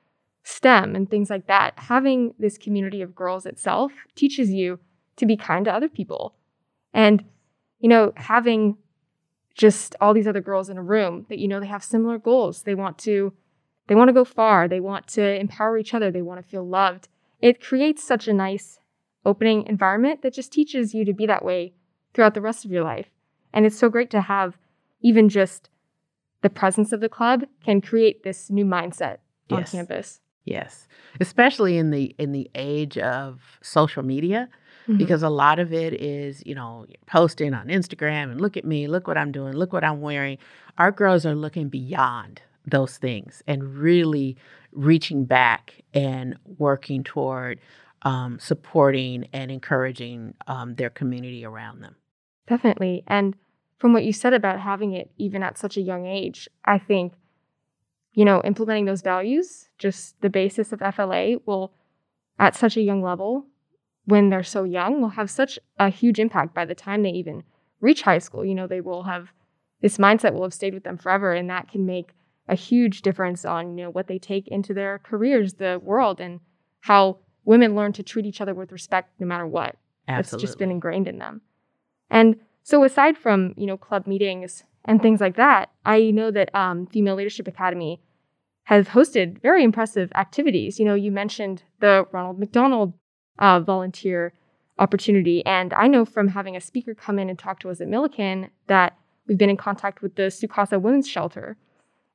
STEM 0.43 0.97
and 0.97 1.09
things 1.09 1.31
like 1.31 1.47
that, 1.47 1.75
having 1.77 2.35
this 2.39 2.59
community 2.59 3.01
of 3.01 3.15
girls 3.15 3.47
itself 3.47 3.93
teaches 4.15 4.51
you 4.51 4.81
to 5.17 5.25
be 5.25 5.37
kind 5.37 5.65
to 5.67 5.73
other 5.73 5.89
people. 5.89 6.35
And, 6.93 7.25
you 7.79 7.89
know, 7.89 8.13
having 8.17 8.77
just 9.55 9.95
all 10.01 10.15
these 10.15 10.27
other 10.27 10.41
girls 10.41 10.69
in 10.69 10.79
a 10.79 10.83
room 10.83 11.27
that 11.29 11.39
you 11.39 11.47
know 11.47 11.61
they 11.61 11.67
have 11.67 11.85
similar 11.85 12.19
goals. 12.19 12.63
They 12.63 12.75
want 12.75 12.99
to 12.99 13.33
they 13.87 13.95
want 13.95 14.09
to 14.09 14.15
go 14.15 14.25
far. 14.25 14.69
They 14.69 14.81
want 14.81 15.07
to 15.09 15.39
empower 15.39 15.79
each 15.79 15.95
other. 15.95 16.11
They 16.11 16.23
want 16.23 16.43
to 16.43 16.49
feel 16.49 16.67
loved. 16.67 17.09
It 17.41 17.61
creates 17.61 18.05
such 18.05 18.29
a 18.29 18.33
nice 18.33 18.79
opening 19.25 19.67
environment 19.67 20.23
that 20.23 20.35
just 20.35 20.53
teaches 20.53 20.95
you 20.95 21.05
to 21.05 21.13
be 21.13 21.27
that 21.27 21.45
way 21.45 21.75
throughout 22.15 22.35
the 22.35 22.41
rest 22.41 22.65
of 22.65 22.71
your 22.71 22.85
life. 22.85 23.07
And 23.53 23.67
it's 23.67 23.79
so 23.79 23.89
great 23.89 24.11
to 24.11 24.23
have 24.23 24.57
even 25.03 25.29
just 25.29 25.69
the 26.43 26.51
presence 26.51 26.93
of 26.93 27.01
the 27.01 27.09
club 27.09 27.45
can 27.65 27.81
create 27.81 28.23
this 28.25 28.51
new 28.51 28.65
mindset 28.65 29.19
on 29.51 29.61
yes. 29.61 29.73
campus. 29.73 30.21
Yes. 30.45 30.89
Especially 31.21 31.77
in 31.77 31.91
the 31.91 32.15
in 32.19 32.33
the 32.33 32.51
age 32.55 32.99
of 32.99 33.41
social 33.63 34.03
media 34.03 34.49
mm-hmm. 34.89 34.97
because 34.97 35.23
a 35.23 35.29
lot 35.29 35.59
of 35.59 35.73
it 35.73 35.95
is, 35.95 36.43
you 36.45 36.55
know, 36.55 36.87
posting 37.07 37.55
on 37.55 37.69
Instagram 37.69 38.31
and 38.31 38.41
look 38.41 38.57
at 38.57 38.65
me, 38.65 38.89
look 38.89 39.07
what 39.07 39.17
I'm 39.17 39.31
doing, 39.31 39.53
look 39.53 39.73
what 39.73 39.85
I'm 39.85 40.01
wearing. 40.01 40.39
Our 40.79 40.91
girls 40.91 41.25
are 41.27 41.35
looking 41.35 41.69
beyond 41.69 42.43
those 42.67 42.99
things 42.99 43.43
and 43.47 43.77
really 43.77 44.37
reaching 44.73 45.25
back 45.25 45.83
and 45.93 46.37
working 46.59 47.05
toward 47.05 47.61
um, 48.03 48.39
supporting 48.39 49.29
and 49.33 49.51
encouraging 49.51 50.35
um, 50.47 50.75
their 50.75 50.91
community 50.91 51.45
around 51.45 51.81
them. 51.81 51.97
Definitely. 52.49 53.05
And 53.07 53.37
from 53.79 53.93
what 53.93 54.05
you 54.05 54.13
said 54.13 54.33
about 54.33 54.61
having 54.61 54.93
it 54.93 55.11
even 55.19 55.43
at 55.43 55.59
such 55.59 55.77
a 55.77 55.81
young 55.81 56.07
age, 56.07 56.49
I 56.65 56.79
think, 56.79 57.15
you 58.13 58.25
know, 58.25 58.43
implementing 58.45 58.85
those 58.85 59.03
values, 59.03 59.69
just 59.79 60.21
the 60.21 60.31
basis 60.31 60.73
of 60.73 60.81
FLA, 60.81 61.37
will, 61.47 61.73
at 62.39 62.55
such 62.55 62.77
a 62.77 62.83
young 62.83 63.03
level, 63.03 63.47
when 64.05 64.31
they're 64.31 64.43
so 64.43 64.65
young, 64.65 65.01
will 65.01 65.11
have 65.11 65.31
such 65.31 65.59
a 65.79 65.89
huge 65.89 66.19
impact 66.19 66.55
by 66.55 66.65
the 66.65 66.75
time 66.75 67.03
they 67.03 67.11
even 67.11 67.45
reach 67.81 68.03
high 68.03 68.19
school. 68.19 68.45
You 68.45 68.55
know, 68.55 68.67
they 68.67 68.81
will 68.81 69.05
have 69.05 69.33
this 69.81 69.99
mindset 69.99 70.33
will 70.33 70.45
have 70.45 70.55
stayed 70.55 70.75
with 70.75 70.85
them 70.85 70.97
forever, 70.97 71.33
and 71.33 71.51
that 71.51 71.69
can 71.69 71.85
make 71.85 72.11
a 72.53 72.55
huge 72.55 73.01
difference 73.01 73.47
on 73.47 73.79
you 73.79 73.85
know 73.85 73.91
what 73.91 74.09
they 74.09 74.19
take 74.19 74.47
into 74.47 74.75
their 74.75 74.99
careers, 74.99 75.55
the 75.55 75.81
world, 75.83 76.21
and 76.21 76.39
how 76.81 77.19
women 77.45 77.75
learn 77.75 77.95
to 77.95 78.03
treat 78.03 78.27
each 78.27 78.43
other 78.43 78.53
with 78.53 78.71
respect 78.71 79.11
no 79.19 79.27
matter 79.27 79.47
what. 79.47 79.77
Absolutely. 80.07 80.45
It's 80.45 80.51
just 80.51 80.59
been 80.59 80.71
ingrained 80.71 81.09
in 81.09 81.19
them. 81.19 81.41
And 82.11 82.37
so 82.63 82.85
aside 82.85 83.17
from 83.17 83.55
you 83.57 83.67
know 83.67 83.79
club 83.79 84.07
meetings 84.07 84.65
and 84.85 85.01
things 85.01 85.19
like 85.19 85.37
that, 85.37 85.71
I 85.87 86.11
know 86.11 86.31
that 86.31 86.55
um, 86.55 86.87
Female 86.87 87.15
Leadership 87.15 87.49
Academy 87.49 88.03
has 88.65 88.89
hosted 88.89 89.41
very 89.41 89.65
impressive 89.65 90.13
activities. 90.15 90.79
You 90.79 90.85
know, 90.85 90.95
you 90.95 91.11
mentioned 91.11 91.63
the 91.81 92.07
Ronald 92.13 92.39
McDonald 92.39 92.93
uh, 93.39 93.61
volunteer 93.61 94.35
opportunity, 94.79 95.45
and 95.47 95.73
I 95.73 95.87
know 95.87 96.05
from 96.05 96.29
having 96.29 96.55
a 96.55 96.61
speaker 96.61 96.95
come 96.95 97.19
in 97.19 97.31
and 97.31 97.39
talk 97.39 97.61
to 97.61 97.71
us 97.71 97.81
at 97.81 97.89
Millikan 97.89 98.51
that 98.67 98.99
we've 99.27 99.39
been 99.39 99.49
in 99.49 99.57
contact 99.57 100.03
with 100.03 100.17
the 100.17 100.31
Su 100.31 100.47
Casa 100.47 100.79
Women's 100.79 101.09
Shelter 101.09 101.57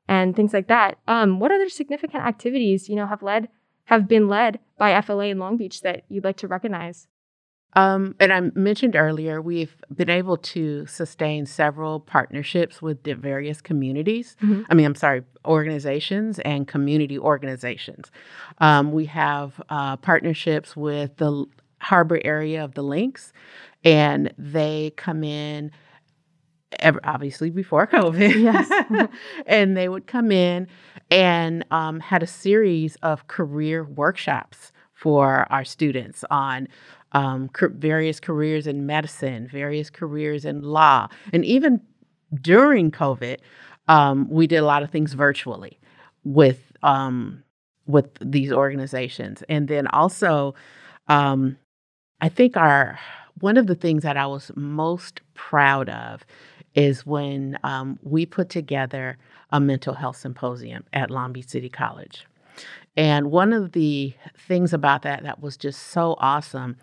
and 0.08 0.36
things 0.36 0.54
like 0.54 0.68
that. 0.68 0.98
Um, 1.08 1.40
what 1.40 1.52
other 1.52 1.70
significant 1.70 2.24
activities, 2.24 2.90
you 2.90 2.96
know, 2.96 3.08
have 3.08 3.22
led 3.24 3.50
have 3.86 4.08
been 4.08 4.28
led 4.28 4.60
by 4.78 5.00
FLA 5.02 5.28
in 5.28 5.40
Long 5.40 5.56
Beach 5.56 5.82
that 5.82 6.04
you'd 6.10 6.24
like 6.26 6.38
to 6.38 6.48
recognize? 6.48 7.08
Um, 7.74 8.16
and 8.20 8.34
I 8.34 8.42
mentioned 8.56 8.96
earlier, 8.96 9.42
we've 9.42 9.76
been 9.94 10.10
able 10.10 10.38
to 10.38 10.86
sustain 10.88 11.46
several 11.46 12.00
partnerships 12.00 12.82
with 12.82 13.04
the 13.04 13.14
various 13.14 13.62
communities. 13.62 14.36
Mhm. 14.42 14.66
I 14.70 14.74
mean, 14.74 14.86
I'm 14.86 14.96
sorry, 14.96 15.24
organizations 15.46 16.40
and 16.40 16.68
community 16.68 17.20
organizations. 17.20 18.12
Um, 18.60 18.92
we 18.92 19.06
have 19.06 19.62
uh, 19.70 19.98
partnerships 19.98 20.76
with 20.76 21.18
the 21.18 21.46
harbor 21.80 22.20
area 22.24 22.64
of 22.64 22.74
the 22.74 22.84
Links, 22.84 23.32
and 23.84 24.34
they 24.38 24.92
come 24.96 25.24
in. 25.24 25.72
Ev- 26.80 27.00
Obviously, 27.04 27.50
before 27.50 27.88
COVID, 27.88 28.42
Yes. 28.42 29.10
and 29.46 29.76
they 29.76 29.90
would 29.90 30.08
come 30.08 30.32
in 30.32 30.68
and 31.10 31.66
um, 31.72 32.00
had 32.00 32.24
a 32.24 32.28
series 32.28 32.96
of 32.98 33.28
career 33.28 33.84
workshops 33.84 34.72
for 34.94 35.46
our 35.52 35.64
students 35.64 36.26
on 36.32 36.68
um, 37.14 37.50
various 37.76 38.20
careers 38.20 38.68
in 38.68 38.86
medicine, 38.86 39.48
various 39.48 39.90
careers 39.90 40.44
in 40.44 40.62
law, 40.62 41.08
and 41.32 41.46
even 41.46 41.80
during 42.42 42.92
COVID, 42.92 43.38
um, 43.88 44.28
we 44.30 44.48
did 44.48 44.58
a 44.58 44.66
lot 44.66 44.84
of 44.84 44.90
things 44.90 45.14
virtually 45.14 45.80
with 46.26 46.74
um, 46.84 47.44
with 47.86 48.10
these 48.20 48.52
organizations, 48.52 49.44
and 49.48 49.70
then 49.70 49.88
also, 49.88 50.54
um, 51.08 51.58
I 52.20 52.28
think 52.28 52.58
our 52.58 53.00
one 53.40 53.56
of 53.58 53.68
the 53.68 53.76
things 53.76 54.04
that 54.04 54.18
I 54.18 54.26
was 54.28 54.52
most 54.56 55.22
proud 55.34 55.90
of 55.90 56.26
is 56.78 57.06
when 57.06 57.58
um, 57.64 58.00
we 58.04 58.26
put 58.26 58.50
together 58.50 59.18
a 59.52 59.60
mental 59.60 59.96
health 59.96 60.16
symposium 60.16 60.86
at 60.94 61.10
Long 61.10 61.34
Beach 61.34 61.50
City 61.50 61.70
College. 61.70 62.26
And 62.96 63.32
one 63.32 63.52
of 63.52 63.72
the 63.72 64.14
things 64.38 64.74
about 64.74 65.02
that 65.02 65.24
that 65.24 65.42
was 65.42 65.58
just 65.58 65.88
so 65.88 66.16
awesome, 66.20 66.78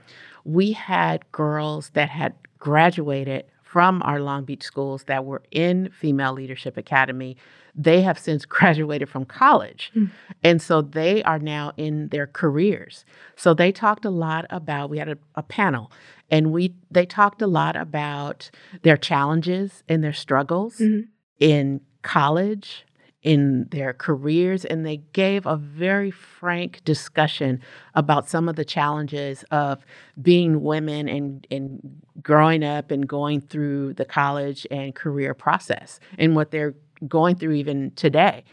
we 0.44 0.72
had 0.72 1.30
girls 1.32 1.90
that 1.90 2.10
had 2.10 2.34
graduated 2.58 3.44
from 3.74 4.00
our 4.04 4.20
Long 4.20 4.44
Beach 4.44 4.62
schools 4.62 5.02
that 5.08 5.24
were 5.24 5.42
in 5.50 5.90
Female 5.90 6.32
Leadership 6.32 6.76
Academy. 6.76 7.36
They 7.74 8.02
have 8.02 8.20
since 8.20 8.46
graduated 8.56 9.08
from 9.08 9.24
college. 9.24 9.90
Mm. 9.96 10.12
And 10.44 10.62
so 10.62 10.80
they 10.80 11.24
are 11.24 11.40
now 11.40 11.72
in 11.76 12.06
their 12.10 12.28
careers. 12.28 13.04
So 13.34 13.52
they 13.52 13.72
talked 13.72 14.04
a 14.04 14.10
lot 14.10 14.46
about, 14.48 14.90
we 14.90 14.98
had 14.98 15.08
a, 15.08 15.18
a 15.34 15.42
panel 15.42 15.90
and 16.30 16.52
we 16.52 16.72
they 16.88 17.04
talked 17.04 17.42
a 17.42 17.48
lot 17.48 17.74
about 17.74 18.48
their 18.82 18.96
challenges 18.96 19.82
and 19.88 20.04
their 20.04 20.12
struggles 20.12 20.78
Mhm. 20.78 21.08
in 21.40 21.80
college, 22.02 22.86
in 23.24 23.66
their 23.70 23.94
careers, 23.94 24.64
and 24.66 24.84
they 24.86 24.98
gave 25.14 25.46
a 25.46 25.56
very 25.56 26.10
frank 26.10 26.84
discussion 26.84 27.60
about 27.94 28.28
some 28.28 28.48
of 28.48 28.54
the 28.54 28.64
challenges 28.64 29.44
of 29.50 29.84
being 30.20 30.62
women 30.62 31.08
and, 31.08 31.46
and 31.50 32.02
growing 32.22 32.62
up 32.62 32.90
and 32.90 33.08
going 33.08 33.40
through 33.40 33.94
the 33.94 34.04
college 34.04 34.66
and 34.70 34.94
career 34.94 35.34
process 35.34 35.98
and 36.18 36.36
what 36.36 36.50
they're 36.50 36.74
going 37.08 37.34
through 37.34 37.52
even 37.54 37.90
today. 37.92 38.44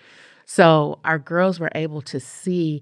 So 0.46 1.00
our 1.06 1.20
girls 1.20 1.60
were 1.60 1.72
able 1.76 2.02
to 2.04 2.20
see 2.20 2.82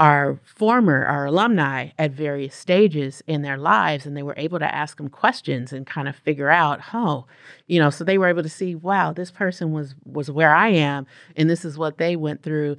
our 0.00 0.40
former, 0.46 1.04
our 1.04 1.26
alumni 1.26 1.90
at 1.98 2.10
various 2.10 2.54
stages 2.54 3.22
in 3.26 3.42
their 3.42 3.58
lives, 3.58 4.06
and 4.06 4.16
they 4.16 4.22
were 4.22 4.34
able 4.38 4.58
to 4.58 4.74
ask 4.74 4.96
them 4.96 5.10
questions 5.10 5.74
and 5.74 5.86
kind 5.86 6.08
of 6.08 6.16
figure 6.16 6.48
out, 6.48 6.80
oh, 6.94 7.26
you 7.66 7.78
know, 7.78 7.90
so 7.90 8.02
they 8.02 8.16
were 8.16 8.26
able 8.26 8.42
to 8.42 8.48
see, 8.48 8.74
wow, 8.74 9.12
this 9.12 9.30
person 9.30 9.72
was 9.72 9.94
was 10.06 10.30
where 10.30 10.54
I 10.54 10.68
am, 10.68 11.06
and 11.36 11.50
this 11.50 11.66
is 11.66 11.76
what 11.76 11.98
they 11.98 12.16
went 12.16 12.42
through. 12.42 12.78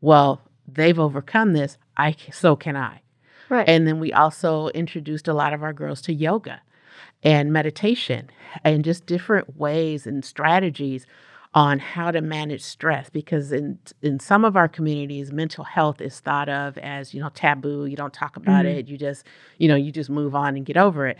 Well, 0.00 0.40
they've 0.66 0.98
overcome 0.98 1.52
this. 1.52 1.78
I 1.96 2.16
so 2.32 2.56
can 2.56 2.76
I. 2.76 3.00
Right. 3.48 3.68
And 3.68 3.86
then 3.86 4.00
we 4.00 4.12
also 4.12 4.68
introduced 4.70 5.28
a 5.28 5.34
lot 5.34 5.54
of 5.54 5.62
our 5.62 5.72
girls 5.72 6.02
to 6.02 6.12
yoga 6.12 6.62
and 7.22 7.52
meditation 7.52 8.28
and 8.64 8.84
just 8.84 9.06
different 9.06 9.56
ways 9.56 10.04
and 10.04 10.24
strategies 10.24 11.06
on 11.56 11.78
how 11.78 12.10
to 12.10 12.20
manage 12.20 12.62
stress 12.62 13.08
because 13.10 13.50
in 13.50 13.78
in 14.02 14.20
some 14.20 14.44
of 14.44 14.56
our 14.56 14.68
communities 14.68 15.32
mental 15.32 15.64
health 15.64 16.02
is 16.02 16.20
thought 16.20 16.50
of 16.50 16.76
as 16.78 17.14
you 17.14 17.20
know 17.20 17.30
taboo 17.30 17.86
you 17.86 17.96
don't 17.96 18.12
talk 18.12 18.36
about 18.36 18.66
Mhm. 18.66 18.76
it 18.76 18.88
you 18.88 18.98
just 18.98 19.24
you 19.58 19.66
know 19.66 19.74
you 19.74 19.90
just 19.90 20.10
move 20.10 20.34
on 20.36 20.54
and 20.56 20.66
get 20.66 20.76
over 20.76 21.06
it 21.08 21.18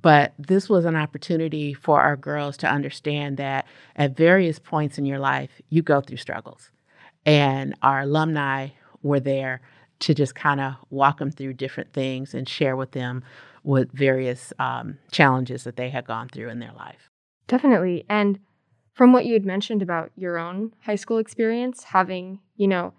but 0.00 0.34
this 0.38 0.68
was 0.70 0.84
an 0.86 0.96
opportunity 0.96 1.74
for 1.74 2.00
our 2.00 2.16
girls 2.16 2.56
to 2.58 2.68
understand 2.68 3.38
that 3.38 3.66
at 3.96 4.16
various 4.16 4.60
points 4.60 4.98
in 4.98 5.04
your 5.04 5.18
life 5.18 5.60
you 5.68 5.82
go 5.82 6.00
through 6.00 6.18
struggles 6.18 6.70
and 7.26 7.74
our 7.82 8.02
alumni 8.02 8.68
were 9.02 9.20
there 9.20 9.60
to 9.98 10.14
just 10.14 10.36
kind 10.36 10.60
of 10.60 10.74
walk 10.90 11.18
them 11.18 11.30
through 11.32 11.54
different 11.54 11.92
things 11.92 12.34
and 12.34 12.48
share 12.48 12.76
with 12.76 12.92
them 12.92 13.22
with 13.64 13.90
various 13.92 14.52
um, 14.60 14.98
challenges 15.10 15.64
that 15.64 15.76
they 15.76 15.90
had 15.90 16.06
gone 16.06 16.28
through 16.28 16.48
in 16.50 16.60
their 16.60 16.72
life 16.72 17.10
Definitely. 17.48 18.04
And 18.08 18.38
from 18.92 19.12
what 19.12 19.24
you 19.24 19.32
had 19.32 19.44
mentioned 19.44 19.82
about 19.82 20.10
your 20.16 20.38
own 20.38 20.72
high 20.84 20.96
school 20.96 21.18
experience, 21.18 21.84
having, 21.84 22.40
you 22.56 22.68
know, 22.68 22.92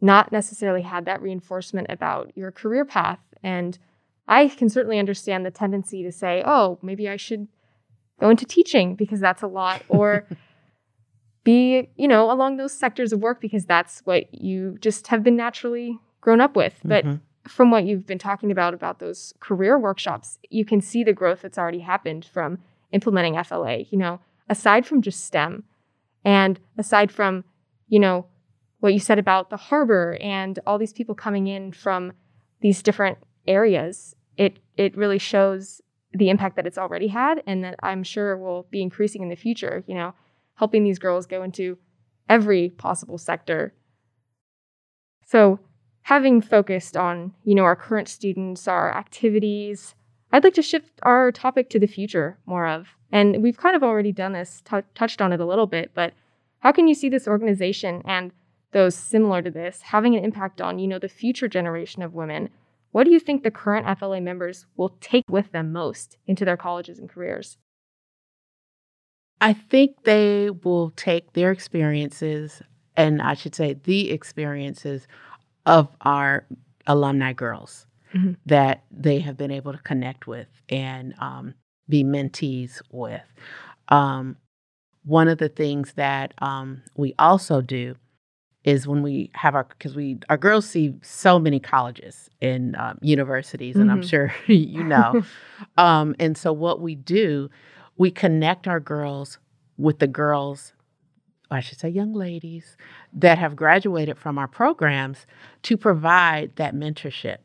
not 0.00 0.32
necessarily 0.32 0.82
had 0.82 1.04
that 1.04 1.20
reinforcement 1.20 1.86
about 1.90 2.32
your 2.36 2.50
career 2.50 2.84
path. 2.84 3.18
And 3.42 3.78
I 4.26 4.48
can 4.48 4.68
certainly 4.68 4.98
understand 4.98 5.44
the 5.44 5.50
tendency 5.50 6.02
to 6.02 6.12
say, 6.12 6.42
oh, 6.46 6.78
maybe 6.82 7.08
I 7.08 7.16
should 7.16 7.48
go 8.20 8.30
into 8.30 8.44
teaching 8.44 8.94
because 8.94 9.20
that's 9.20 9.42
a 9.42 9.46
lot, 9.46 9.82
or 9.88 10.26
be, 11.44 11.88
you 11.96 12.08
know, 12.08 12.30
along 12.30 12.56
those 12.56 12.72
sectors 12.72 13.12
of 13.12 13.20
work 13.20 13.40
because 13.40 13.64
that's 13.64 14.00
what 14.00 14.32
you 14.34 14.76
just 14.80 15.06
have 15.08 15.22
been 15.22 15.36
naturally 15.36 15.98
grown 16.20 16.40
up 16.40 16.56
with. 16.56 16.80
But 16.84 17.04
Mhm. 17.04 17.20
from 17.46 17.70
what 17.70 17.84
you've 17.84 18.06
been 18.06 18.18
talking 18.18 18.50
about 18.50 18.74
about 18.74 18.98
those 18.98 19.32
career 19.40 19.78
workshops, 19.78 20.38
you 20.50 20.64
can 20.64 20.80
see 20.80 21.02
the 21.04 21.12
growth 21.12 21.42
that's 21.42 21.58
already 21.58 21.80
happened 21.80 22.24
from 22.24 22.58
implementing 22.92 23.36
FLA. 23.36 23.78
You 23.90 23.98
know, 23.98 24.20
aside 24.48 24.86
from 24.86 25.02
just 25.02 25.24
STEM, 25.24 25.64
and 26.24 26.58
aside 26.76 27.10
from, 27.10 27.44
you 27.88 27.98
know, 27.98 28.26
what 28.80 28.92
you 28.92 29.00
said 29.00 29.18
about 29.18 29.50
the 29.50 29.56
harbor 29.56 30.16
and 30.20 30.58
all 30.66 30.78
these 30.78 30.92
people 30.92 31.14
coming 31.14 31.46
in 31.46 31.72
from 31.72 32.12
these 32.60 32.82
different 32.82 33.18
areas, 33.46 34.14
it 34.36 34.58
it 34.76 34.96
really 34.96 35.18
shows 35.18 35.80
the 36.12 36.30
impact 36.30 36.56
that 36.56 36.66
it's 36.66 36.78
already 36.78 37.08
had, 37.08 37.42
and 37.46 37.64
that 37.64 37.76
I'm 37.82 38.02
sure 38.02 38.36
will 38.36 38.66
be 38.70 38.82
increasing 38.82 39.22
in 39.22 39.28
the 39.28 39.36
future. 39.36 39.84
You 39.86 39.94
know, 39.94 40.14
helping 40.54 40.84
these 40.84 40.98
girls 40.98 41.26
go 41.26 41.42
into 41.42 41.78
every 42.28 42.70
possible 42.70 43.18
sector. 43.18 43.74
So 45.24 45.60
having 46.08 46.40
focused 46.40 46.96
on 46.96 47.34
you 47.44 47.54
know 47.54 47.64
our 47.64 47.76
current 47.76 48.08
students 48.08 48.66
our 48.66 48.96
activities 48.96 49.94
i'd 50.32 50.42
like 50.42 50.54
to 50.54 50.62
shift 50.62 50.90
our 51.02 51.30
topic 51.30 51.68
to 51.68 51.78
the 51.78 51.86
future 51.86 52.38
more 52.46 52.66
of 52.66 52.96
and 53.12 53.42
we've 53.42 53.56
kind 53.56 53.74
of 53.76 53.82
already 53.82 54.12
done 54.12 54.32
this 54.32 54.62
tou 54.64 54.82
touched 54.94 55.20
on 55.20 55.32
it 55.32 55.40
a 55.40 55.46
little 55.46 55.66
bit 55.66 55.90
but 55.94 56.12
how 56.60 56.72
can 56.72 56.88
you 56.88 56.94
see 56.94 57.08
this 57.08 57.28
organization 57.28 58.02
and 58.04 58.32
those 58.72 58.94
similar 58.94 59.40
to 59.42 59.50
this 59.50 59.82
having 59.82 60.14
an 60.16 60.24
impact 60.24 60.60
on 60.60 60.78
you 60.78 60.86
know 60.86 60.98
the 60.98 61.08
future 61.08 61.48
generation 61.48 62.02
of 62.02 62.14
women 62.14 62.48
what 62.92 63.04
do 63.04 63.10
you 63.10 63.20
think 63.20 63.42
the 63.42 63.50
current 63.50 63.86
fla 63.98 64.20
members 64.20 64.66
will 64.76 64.90
take 65.00 65.24
with 65.28 65.52
them 65.52 65.72
most 65.72 66.16
into 66.26 66.44
their 66.44 66.56
colleges 66.56 66.98
and 66.98 67.08
careers 67.08 67.56
I 69.40 69.52
think 69.52 70.02
they 70.02 70.50
will 70.50 70.90
take 70.96 71.32
their 71.34 71.52
experiences, 71.52 72.60
and 72.96 73.22
I 73.22 73.34
should 73.34 73.54
say 73.54 73.74
the 73.74 74.10
experiences 74.10 75.06
of 75.64 75.88
our 76.00 76.44
alumni 76.88 77.32
girls 77.34 77.86
Mhm. 78.14 78.36
that 78.46 78.82
they 78.90 79.20
have 79.20 79.36
been 79.36 79.52
able 79.52 79.72
to 79.72 79.78
connect 79.78 80.26
with 80.26 80.48
and 80.68 81.14
um, 81.20 81.54
be 81.88 82.04
mentees 82.04 82.80
with. 82.90 83.22
Um, 83.88 84.36
one 85.04 85.28
of 85.28 85.38
the 85.38 85.48
things 85.48 85.94
that 85.94 86.34
um, 86.38 86.82
we 86.96 87.14
also 87.18 87.60
do 87.60 87.94
is 88.64 88.86
when 88.86 89.02
we 89.02 89.30
have 89.34 89.54
our 89.54 89.64
because 89.64 89.96
we 89.96 90.18
our 90.28 90.36
girls 90.36 90.68
see 90.68 90.94
so 91.02 91.38
many 91.38 91.60
colleges 91.60 92.28
and 92.42 92.76
um, 92.76 92.98
universities, 93.02 93.76
and 93.76 93.90
I'm 93.90 94.00
Mhm. 94.00 94.08
sure 94.08 94.34
you 94.46 94.84
know. 94.84 95.18
Um, 95.78 96.14
and 96.20 96.36
so 96.36 96.52
what 96.52 96.80
we 96.80 96.94
do, 96.94 97.50
we 97.96 98.10
connect 98.10 98.68
our 98.68 98.80
girls 98.80 99.38
with 99.76 99.98
the 100.00 100.06
girls, 100.08 100.72
I 101.50 101.60
should 101.60 101.78
say 101.80 101.88
young 101.88 102.12
ladies, 102.14 102.76
that 103.12 103.38
have 103.38 103.56
graduated 103.56 104.18
from 104.18 104.38
our 104.38 104.48
programs 104.48 105.26
to 105.64 105.76
provide 105.76 106.56
that 106.56 106.74
mentorship. 106.74 107.38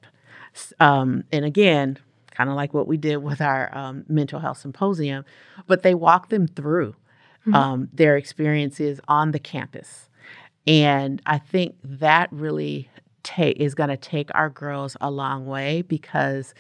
Um, 0.80 1.24
and 1.32 1.46
again, 1.46 1.98
kind 2.34 2.50
of 2.50 2.56
like 2.56 2.74
what 2.74 2.88
we 2.88 2.98
did 2.98 3.18
with 3.18 3.42
our 3.42 3.76
um, 3.78 4.04
mental 4.08 4.40
health 4.40 4.58
symposium, 4.58 5.24
but 5.68 5.84
they 5.84 5.94
walk 5.96 6.30
them 6.30 6.48
through 6.48 6.96
Mhm. 7.48 7.54
um, 7.56 7.90
their 7.94 8.16
experiences 8.18 9.00
on 9.08 9.32
the 9.32 9.40
campus. 9.40 10.10
And 10.66 11.22
I 11.26 11.38
think 11.40 11.76
that 11.84 12.30
really 12.32 12.90
ta- 13.24 13.52
is 13.58 13.76
going 13.76 13.90
to 13.90 13.98
take 13.98 14.30
our 14.34 14.50
girls 14.50 14.96
a 15.02 15.12
long 15.12 15.46
way 15.46 15.82
because 15.82 16.54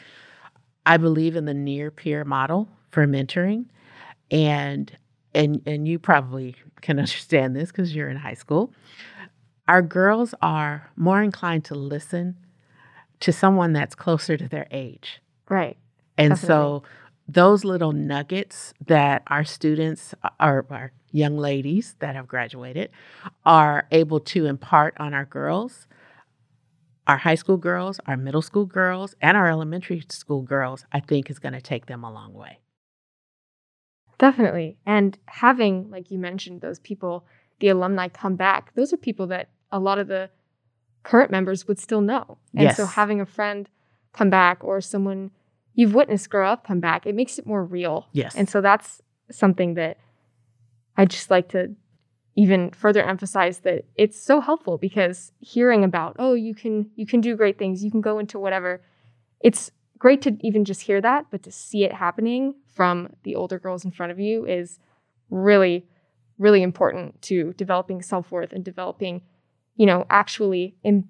I 0.86 0.98
believe 0.98 1.36
in 1.38 1.46
the 1.46 1.54
near 1.54 1.90
peer 1.90 2.26
model 2.26 2.68
for 2.92 3.08
mentoring. 3.08 3.66
And 4.30 4.92
and 5.34 5.62
and 5.66 5.88
you 5.88 6.00
probably 6.00 6.56
can 6.82 7.00
understand 7.06 7.56
this 7.56 7.72
because 7.72 7.96
you're 7.96 8.10
in 8.10 8.18
high 8.18 8.34
school. 8.34 8.74
Our 9.68 9.82
girls 9.82 10.36
are 10.42 10.92
more 10.98 11.22
inclined 11.24 11.64
to 11.66 11.76
listen 11.76 12.36
to 13.22 13.32
someone 13.32 13.72
that's 13.74 13.96
closer 13.96 14.36
to 14.36 14.50
their 14.50 14.68
age. 14.72 15.22
Right 15.50 15.78
And 16.18 16.32
Definitely. 16.32 16.48
so 16.48 16.84
those 17.28 17.64
little 17.64 17.92
nuggets 17.92 18.74
that 18.86 19.24
our 19.28 19.44
students 19.44 20.14
our, 20.40 20.66
our 20.70 20.92
young 21.12 21.38
ladies 21.38 21.96
that 22.00 22.16
have 22.16 22.28
graduated 22.28 22.90
are 23.46 23.88
able 23.92 24.20
to 24.20 24.46
impart 24.46 24.96
on 25.00 25.14
our 25.14 25.26
girls 25.26 25.88
our 27.08 27.18
high 27.18 27.36
school 27.36 27.58
girls 27.58 28.00
our 28.08 28.18
middle 28.18 28.42
school 28.42 28.66
girls 28.66 29.16
and 29.22 29.38
our 29.38 29.48
elementary 29.48 30.04
school 30.10 30.42
girls 30.42 30.86
i 30.92 31.00
think 31.00 31.30
is 31.30 31.40
going 31.40 31.54
to 31.54 31.62
take 31.62 31.86
them 31.86 32.04
a 32.04 32.12
long 32.12 32.34
way 32.34 32.60
Definitely. 34.18 34.78
And 34.86 35.18
having, 35.26 35.90
like 35.90 36.12
you 36.12 36.18
mentioned, 36.18 36.62
those 36.62 36.80
people, 36.80 37.26
the 37.60 37.70
alumni 37.70 38.08
come 38.08 38.36
back, 38.36 38.74
those 38.76 38.94
are 38.94 38.98
people 38.98 39.28
that 39.28 39.50
a 39.72 39.80
lot 39.80 40.00
of 40.00 40.08
the 40.08 40.30
current 41.04 41.32
members 41.32 41.68
would 41.68 41.80
still 41.80 42.02
know. 42.02 42.38
And 42.56 42.74
so 42.74 42.86
having 42.86 43.20
a 43.20 43.26
friend 43.26 43.68
come 44.14 44.30
back 44.30 44.64
or 44.64 44.80
someone 44.82 45.32
you've 45.74 45.94
witnessed 45.96 46.30
grow 46.30 46.48
up 46.48 46.66
come 46.66 46.80
back, 46.80 47.06
it 47.06 47.16
makes 47.16 47.38
it 47.40 47.46
more 47.46 47.64
real. 47.64 48.08
yes 48.14 48.36
And 48.36 48.48
so 48.50 48.62
that's 48.62 49.02
something 49.32 49.74
that 49.76 49.98
I 50.96 51.06
just 51.06 51.32
like 51.32 51.50
to 51.50 51.76
even 52.36 52.72
further 52.72 53.04
emphasize 53.04 53.60
that 53.60 53.86
it's 53.96 54.20
so 54.20 54.42
helpful 54.42 54.78
because 54.78 55.32
hearing 55.40 55.84
about, 55.84 56.16
oh, 56.20 56.34
you 56.34 56.56
can 56.56 56.90
you 56.96 57.06
can 57.06 57.22
do 57.22 57.36
great 57.36 57.58
things, 57.58 57.84
you 57.84 57.92
can 57.92 58.02
go 58.02 58.20
into 58.20 58.40
whatever. 58.40 58.82
It's 59.40 59.72
great 59.98 60.22
to 60.24 60.38
even 60.42 60.66
just 60.66 60.82
hear 60.82 61.00
that, 61.02 61.28
but 61.32 61.44
to 61.44 61.52
see 61.52 61.84
it 61.84 61.94
happening 61.94 62.56
from 62.74 63.10
the 63.24 63.36
older 63.36 63.60
girls 63.60 63.86
in 63.86 63.92
front 63.92 64.12
of 64.12 64.20
you 64.20 64.46
is 64.46 64.80
really 65.30 65.86
really 66.40 66.64
important 66.64 67.22
to 67.22 67.54
developing 67.54 68.02
self-worth 68.02 68.52
and 68.54 68.66
developing, 68.66 69.22
you 69.76 69.86
know, 69.86 70.06
actually 70.10 70.76
Im- 70.84 71.10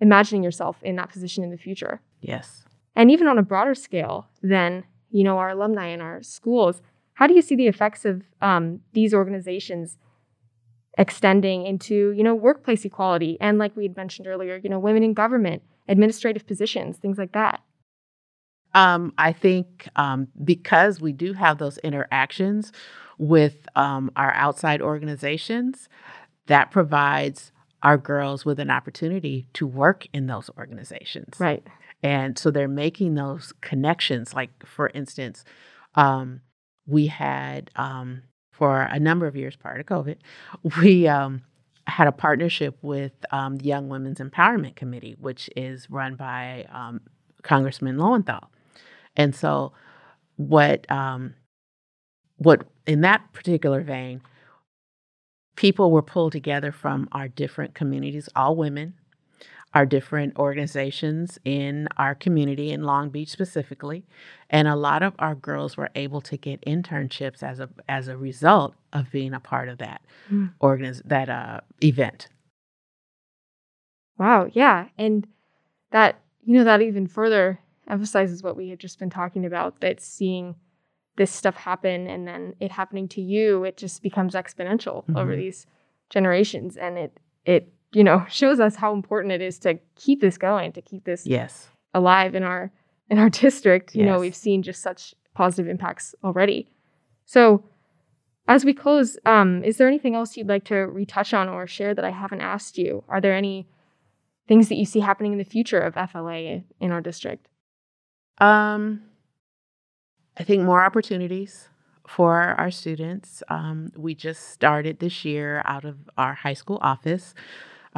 imagining 0.00 0.44
yourself 0.44 0.76
in 0.82 0.94
that 0.96 1.10
position 1.10 1.42
in 1.42 1.50
the 1.50 1.56
future 1.56 2.00
yes. 2.20 2.64
And 2.94 3.10
even 3.10 3.28
on 3.28 3.38
a 3.38 3.42
broader 3.42 3.74
scale 3.74 4.28
than 4.42 4.84
you 5.10 5.24
know 5.24 5.38
our 5.38 5.50
alumni 5.50 5.86
and 5.86 6.02
our 6.02 6.22
schools 6.22 6.82
how 7.14 7.26
do 7.26 7.34
you 7.34 7.42
see 7.42 7.56
the 7.56 7.66
effects 7.66 8.04
of 8.04 8.22
um, 8.40 8.80
these 8.92 9.12
organizations 9.12 9.98
extending 10.96 11.66
into 11.66 12.12
you 12.12 12.22
know 12.22 12.34
workplace 12.34 12.84
equality 12.84 13.38
and 13.40 13.58
like 13.58 13.76
we 13.76 13.84
had 13.84 13.96
mentioned 13.96 14.26
earlier 14.26 14.60
you 14.62 14.68
know 14.68 14.78
women 14.78 15.02
in 15.02 15.14
government 15.14 15.62
administrative 15.88 16.46
positions 16.46 16.96
things 16.98 17.18
like 17.18 17.32
that? 17.32 17.60
Um, 18.74 19.14
I 19.16 19.32
think 19.32 19.88
um, 19.96 20.28
because 20.44 21.00
we 21.00 21.12
do 21.12 21.32
have 21.32 21.56
those 21.56 21.78
interactions 21.78 22.70
with 23.16 23.66
um, 23.74 24.12
our 24.14 24.32
outside 24.34 24.80
organizations, 24.80 25.88
that 26.46 26.70
provides 26.70 27.52
our 27.82 27.96
girls 27.96 28.44
with 28.44 28.58
an 28.58 28.70
opportunity 28.70 29.46
to 29.52 29.66
work 29.66 30.06
in 30.12 30.26
those 30.26 30.50
organizations. 30.58 31.36
right 31.38 31.66
And 32.02 32.38
so 32.38 32.50
they're 32.50 32.68
making 32.68 33.14
those 33.14 33.52
connections. 33.60 34.34
Like, 34.34 34.50
for 34.64 34.90
instance, 34.94 35.44
um, 35.94 36.40
we 36.86 37.08
had 37.08 37.70
um, 37.76 38.22
for 38.52 38.82
a 38.82 38.98
number 38.98 39.26
of 39.26 39.36
years 39.36 39.56
prior 39.56 39.78
to 39.78 39.84
COVID, 39.84 40.16
we 40.82 41.06
um, 41.08 41.42
had 41.86 42.06
a 42.06 42.12
partnership 42.12 42.76
with 42.82 43.12
um, 43.30 43.56
the 43.56 43.64
Young 43.64 43.88
Women's 43.88 44.18
Empowerment 44.18 44.76
Committee, 44.76 45.16
which 45.18 45.48
is 45.56 45.88
run 45.90 46.14
by 46.16 46.66
um, 46.72 47.00
Congressman 47.42 47.98
Lowenthal. 47.98 48.50
And 49.16 49.34
so, 49.34 49.72
what 50.36 50.90
um, 50.90 51.34
what 52.36 52.64
in 52.86 53.00
that 53.02 53.32
particular 53.32 53.82
vein, 53.82 54.22
people 55.56 55.90
were 55.90 56.02
pulled 56.02 56.32
together 56.32 56.70
from 56.72 57.08
our 57.12 57.28
different 57.28 57.74
communities, 57.74 58.28
all 58.36 58.54
women, 58.54 58.94
our 59.74 59.84
different 59.86 60.36
organizations 60.38 61.38
in 61.44 61.88
our 61.98 62.14
community 62.14 62.70
in 62.72 62.82
Long 62.84 63.10
Beach 63.10 63.28
specifically, 63.28 64.04
and 64.50 64.66
a 64.66 64.74
lot 64.76 65.02
of 65.02 65.14
our 65.18 65.34
girls 65.34 65.76
were 65.76 65.90
able 65.94 66.20
to 66.22 66.36
get 66.36 66.60
internships 66.62 67.42
as 67.42 67.60
a 67.60 67.68
as 67.88 68.08
a 68.08 68.16
result 68.16 68.74
of 68.92 69.10
being 69.10 69.34
a 69.34 69.40
part 69.40 69.68
of 69.68 69.78
that 69.78 70.00
Mm. 70.32 70.52
organiz- 70.60 71.02
that 71.06 71.28
uh, 71.28 71.60
event. 71.82 72.28
wow 74.18 74.48
yeah 74.52 74.88
and 74.98 75.26
that 75.90 76.20
you 76.44 76.54
know 76.54 76.64
that 76.64 76.82
even 76.82 77.06
further 77.06 77.60
emphasizes 77.88 78.42
what 78.42 78.56
we 78.56 78.68
had 78.68 78.78
just 78.80 78.98
been 78.98 79.10
talking 79.10 79.46
about 79.46 79.80
that 79.80 80.00
seeing 80.00 80.54
this 81.16 81.30
stuff 81.30 81.54
happen 81.56 82.06
and 82.06 82.26
then 82.28 82.54
it 82.60 82.70
happening 82.72 83.08
to 83.08 83.20
you 83.20 83.64
it 83.64 83.76
just 83.76 84.02
becomes 84.02 84.34
exponential 84.34 85.04
over 85.16 85.34
Mhm. 85.34 85.38
these 85.38 85.66
generations 86.10 86.76
and 86.76 86.98
it 86.98 87.20
it 87.44 87.72
you 87.92 88.04
know 88.04 88.24
shows 88.30 88.60
us 88.60 88.76
how 88.76 88.92
important 88.92 89.32
it 89.32 89.40
is 89.40 89.58
to 89.60 89.78
keep 89.96 90.20
this 90.20 90.38
going 90.38 90.72
to 90.72 90.82
keep 90.82 91.04
this 91.04 91.26
Yes. 91.26 91.68
alive 91.94 92.34
in 92.34 92.42
our 92.42 92.70
in 93.10 93.18
our 93.18 93.30
district. 93.44 93.94
You 93.94 94.04
know 94.04 94.18
we've 94.20 94.34
seen 94.36 94.62
just 94.62 94.82
such 94.82 95.14
positive 95.34 95.68
impacts 95.70 96.14
already. 96.24 96.68
So 97.26 97.64
as 98.48 98.64
we 98.64 98.72
close 98.74 99.18
um, 99.26 99.62
is 99.64 99.76
there 99.76 99.86
anything 99.88 100.14
else 100.14 100.36
you'd 100.36 100.48
like 100.48 100.64
to 100.64 100.76
retouch 100.76 101.34
on 101.34 101.48
or 101.48 101.66
share 101.66 101.94
that 101.94 102.04
i 102.04 102.10
haven't 102.10 102.40
asked 102.40 102.78
you? 102.78 103.04
Are 103.08 103.20
there 103.20 103.34
any 103.34 103.68
things 104.48 104.68
that 104.70 104.76
you 104.76 104.86
see 104.86 105.00
happening 105.00 105.32
in 105.32 105.38
the 105.38 105.44
future 105.44 105.78
of 105.80 105.94
fla 106.10 106.62
in 106.80 106.90
our 106.90 107.00
district? 107.02 107.48
Um, 108.38 109.02
I 110.38 110.44
think 110.44 110.62
more 110.62 110.82
opportunities 110.84 111.68
for 112.06 112.40
our 112.40 112.70
students. 112.70 113.42
Um, 113.48 113.92
we 113.96 114.14
just 114.14 114.48
started 114.50 114.98
this 115.00 115.24
year 115.24 115.60
out 115.66 115.84
of 115.84 115.96
our 116.16 116.32
high 116.34 116.54
school 116.54 116.78
office, 116.80 117.34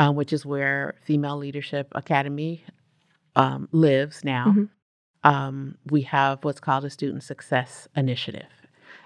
uh, 0.00 0.10
which 0.10 0.32
is 0.32 0.46
where 0.46 0.94
Female 1.04 1.36
Leadership 1.36 1.88
Academy 1.92 2.64
um, 3.36 3.68
lives 3.70 4.24
now. 4.24 4.46
Mhm. 4.46 4.68
Um, 5.22 5.76
we 5.90 6.02
have 6.02 6.42
what's 6.42 6.58
called 6.60 6.86
a 6.86 6.90
Student 6.90 7.22
Success 7.22 7.86
Initiative. 7.94 8.48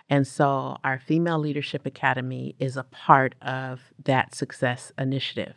And 0.09 0.24
so 0.24 0.76
our 0.85 1.00
Female 1.00 1.40
Leadership 1.40 1.85
Academy 1.85 2.54
is 2.61 2.76
a 2.76 2.85
part 2.85 3.35
of 3.42 3.80
that 4.04 4.37
success 4.37 4.92
initiative. 4.96 5.54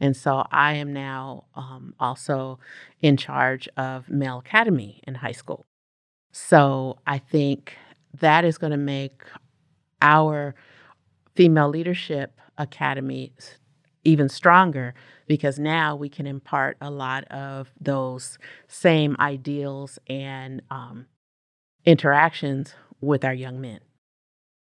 And 0.00 0.16
so 0.16 0.44
I 0.50 0.74
am 0.74 0.92
now 0.92 1.44
um, 1.54 1.94
also 2.00 2.58
in 3.00 3.16
charge 3.16 3.68
of 3.76 4.08
Male 4.10 4.38
Academy 4.40 5.00
in 5.06 5.14
high 5.14 5.32
school. 5.32 5.64
So 6.32 6.98
I 7.06 7.18
think 7.18 7.76
that 8.20 8.44
is 8.44 8.58
going 8.58 8.72
to 8.72 8.76
make 8.76 9.22
our 10.00 10.56
Female 11.36 11.68
Leadership 11.68 12.40
Academy 12.58 13.32
even 14.04 14.28
stronger 14.28 14.94
because 15.26 15.58
now 15.58 15.94
we 15.96 16.08
can 16.08 16.26
impart 16.26 16.76
a 16.80 16.90
lot 16.90 17.24
of 17.24 17.70
those 17.80 18.38
same 18.68 19.16
ideals 19.20 19.98
and 20.08 20.62
um, 20.70 21.06
interactions 21.84 22.74
with 23.00 23.24
our 23.24 23.34
young 23.34 23.60
men. 23.60 23.80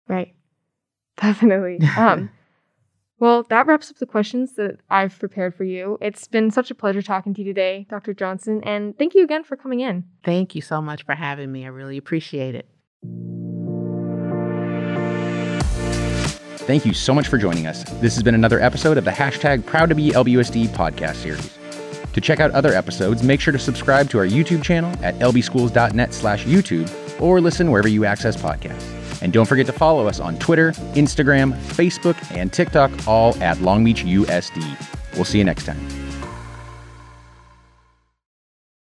right 0.08 0.34
definitely 1.20 1.78
um, 1.96 2.30
well 3.18 3.42
that 3.44 3.66
wraps 3.66 3.90
up 3.90 3.96
the 3.98 4.06
questions 4.06 4.54
that 4.54 4.78
i've 4.88 5.18
prepared 5.18 5.54
for 5.54 5.64
you 5.64 5.98
it's 6.00 6.26
been 6.26 6.50
such 6.50 6.70
a 6.70 6.74
pleasure 6.74 7.02
talking 7.02 7.34
to 7.34 7.42
you 7.42 7.46
today 7.46 7.86
dr 7.90 8.14
johnson 8.14 8.62
and 8.64 8.96
thank 8.98 9.14
you 9.14 9.22
again 9.22 9.44
for 9.44 9.56
coming 9.56 9.80
in 9.80 10.04
Thank 10.24 10.54
you 10.54 10.60
so 10.62 10.82
much 10.82 11.04
for 11.04 11.14
having 11.14 11.50
me. 11.50 11.64
I 11.64 11.68
really 11.68 11.96
appreciate 11.96 12.54
it. 12.54 12.68
Thank 16.66 16.84
you 16.86 16.94
so 16.94 17.14
much 17.14 17.28
for 17.28 17.38
joining 17.38 17.66
us. 17.66 17.82
This 18.00 18.14
has 18.14 18.22
been 18.22 18.34
another 18.34 18.60
episode 18.60 18.98
of 18.98 19.04
the 19.04 19.10
hashtag 19.10 19.64
Proud 19.66 19.88
to 19.88 19.94
Be 19.94 20.10
LBUSD 20.10 20.68
podcast 20.68 21.16
series. 21.16 21.58
To 22.12 22.20
check 22.20 22.40
out 22.40 22.50
other 22.52 22.72
episodes, 22.72 23.22
make 23.22 23.40
sure 23.40 23.52
to 23.52 23.58
subscribe 23.58 24.10
to 24.10 24.18
our 24.18 24.26
YouTube 24.26 24.62
channel 24.62 24.92
at 25.02 25.14
lbschools.net 25.16 26.12
slash 26.12 26.44
YouTube 26.44 26.90
or 27.20 27.40
listen 27.40 27.70
wherever 27.70 27.88
you 27.88 28.04
access 28.04 28.36
podcasts. 28.36 29.22
And 29.22 29.32
don't 29.32 29.46
forget 29.46 29.66
to 29.66 29.72
follow 29.72 30.06
us 30.06 30.20
on 30.20 30.38
Twitter, 30.38 30.72
Instagram, 30.94 31.54
Facebook, 31.60 32.16
and 32.36 32.52
TikTok, 32.52 32.90
all 33.06 33.34
at 33.42 33.60
Long 33.60 33.84
Beach 33.84 34.04
USD. 34.04 35.14
We'll 35.14 35.24
see 35.24 35.38
you 35.38 35.44
next 35.44 35.64
time. 35.66 36.09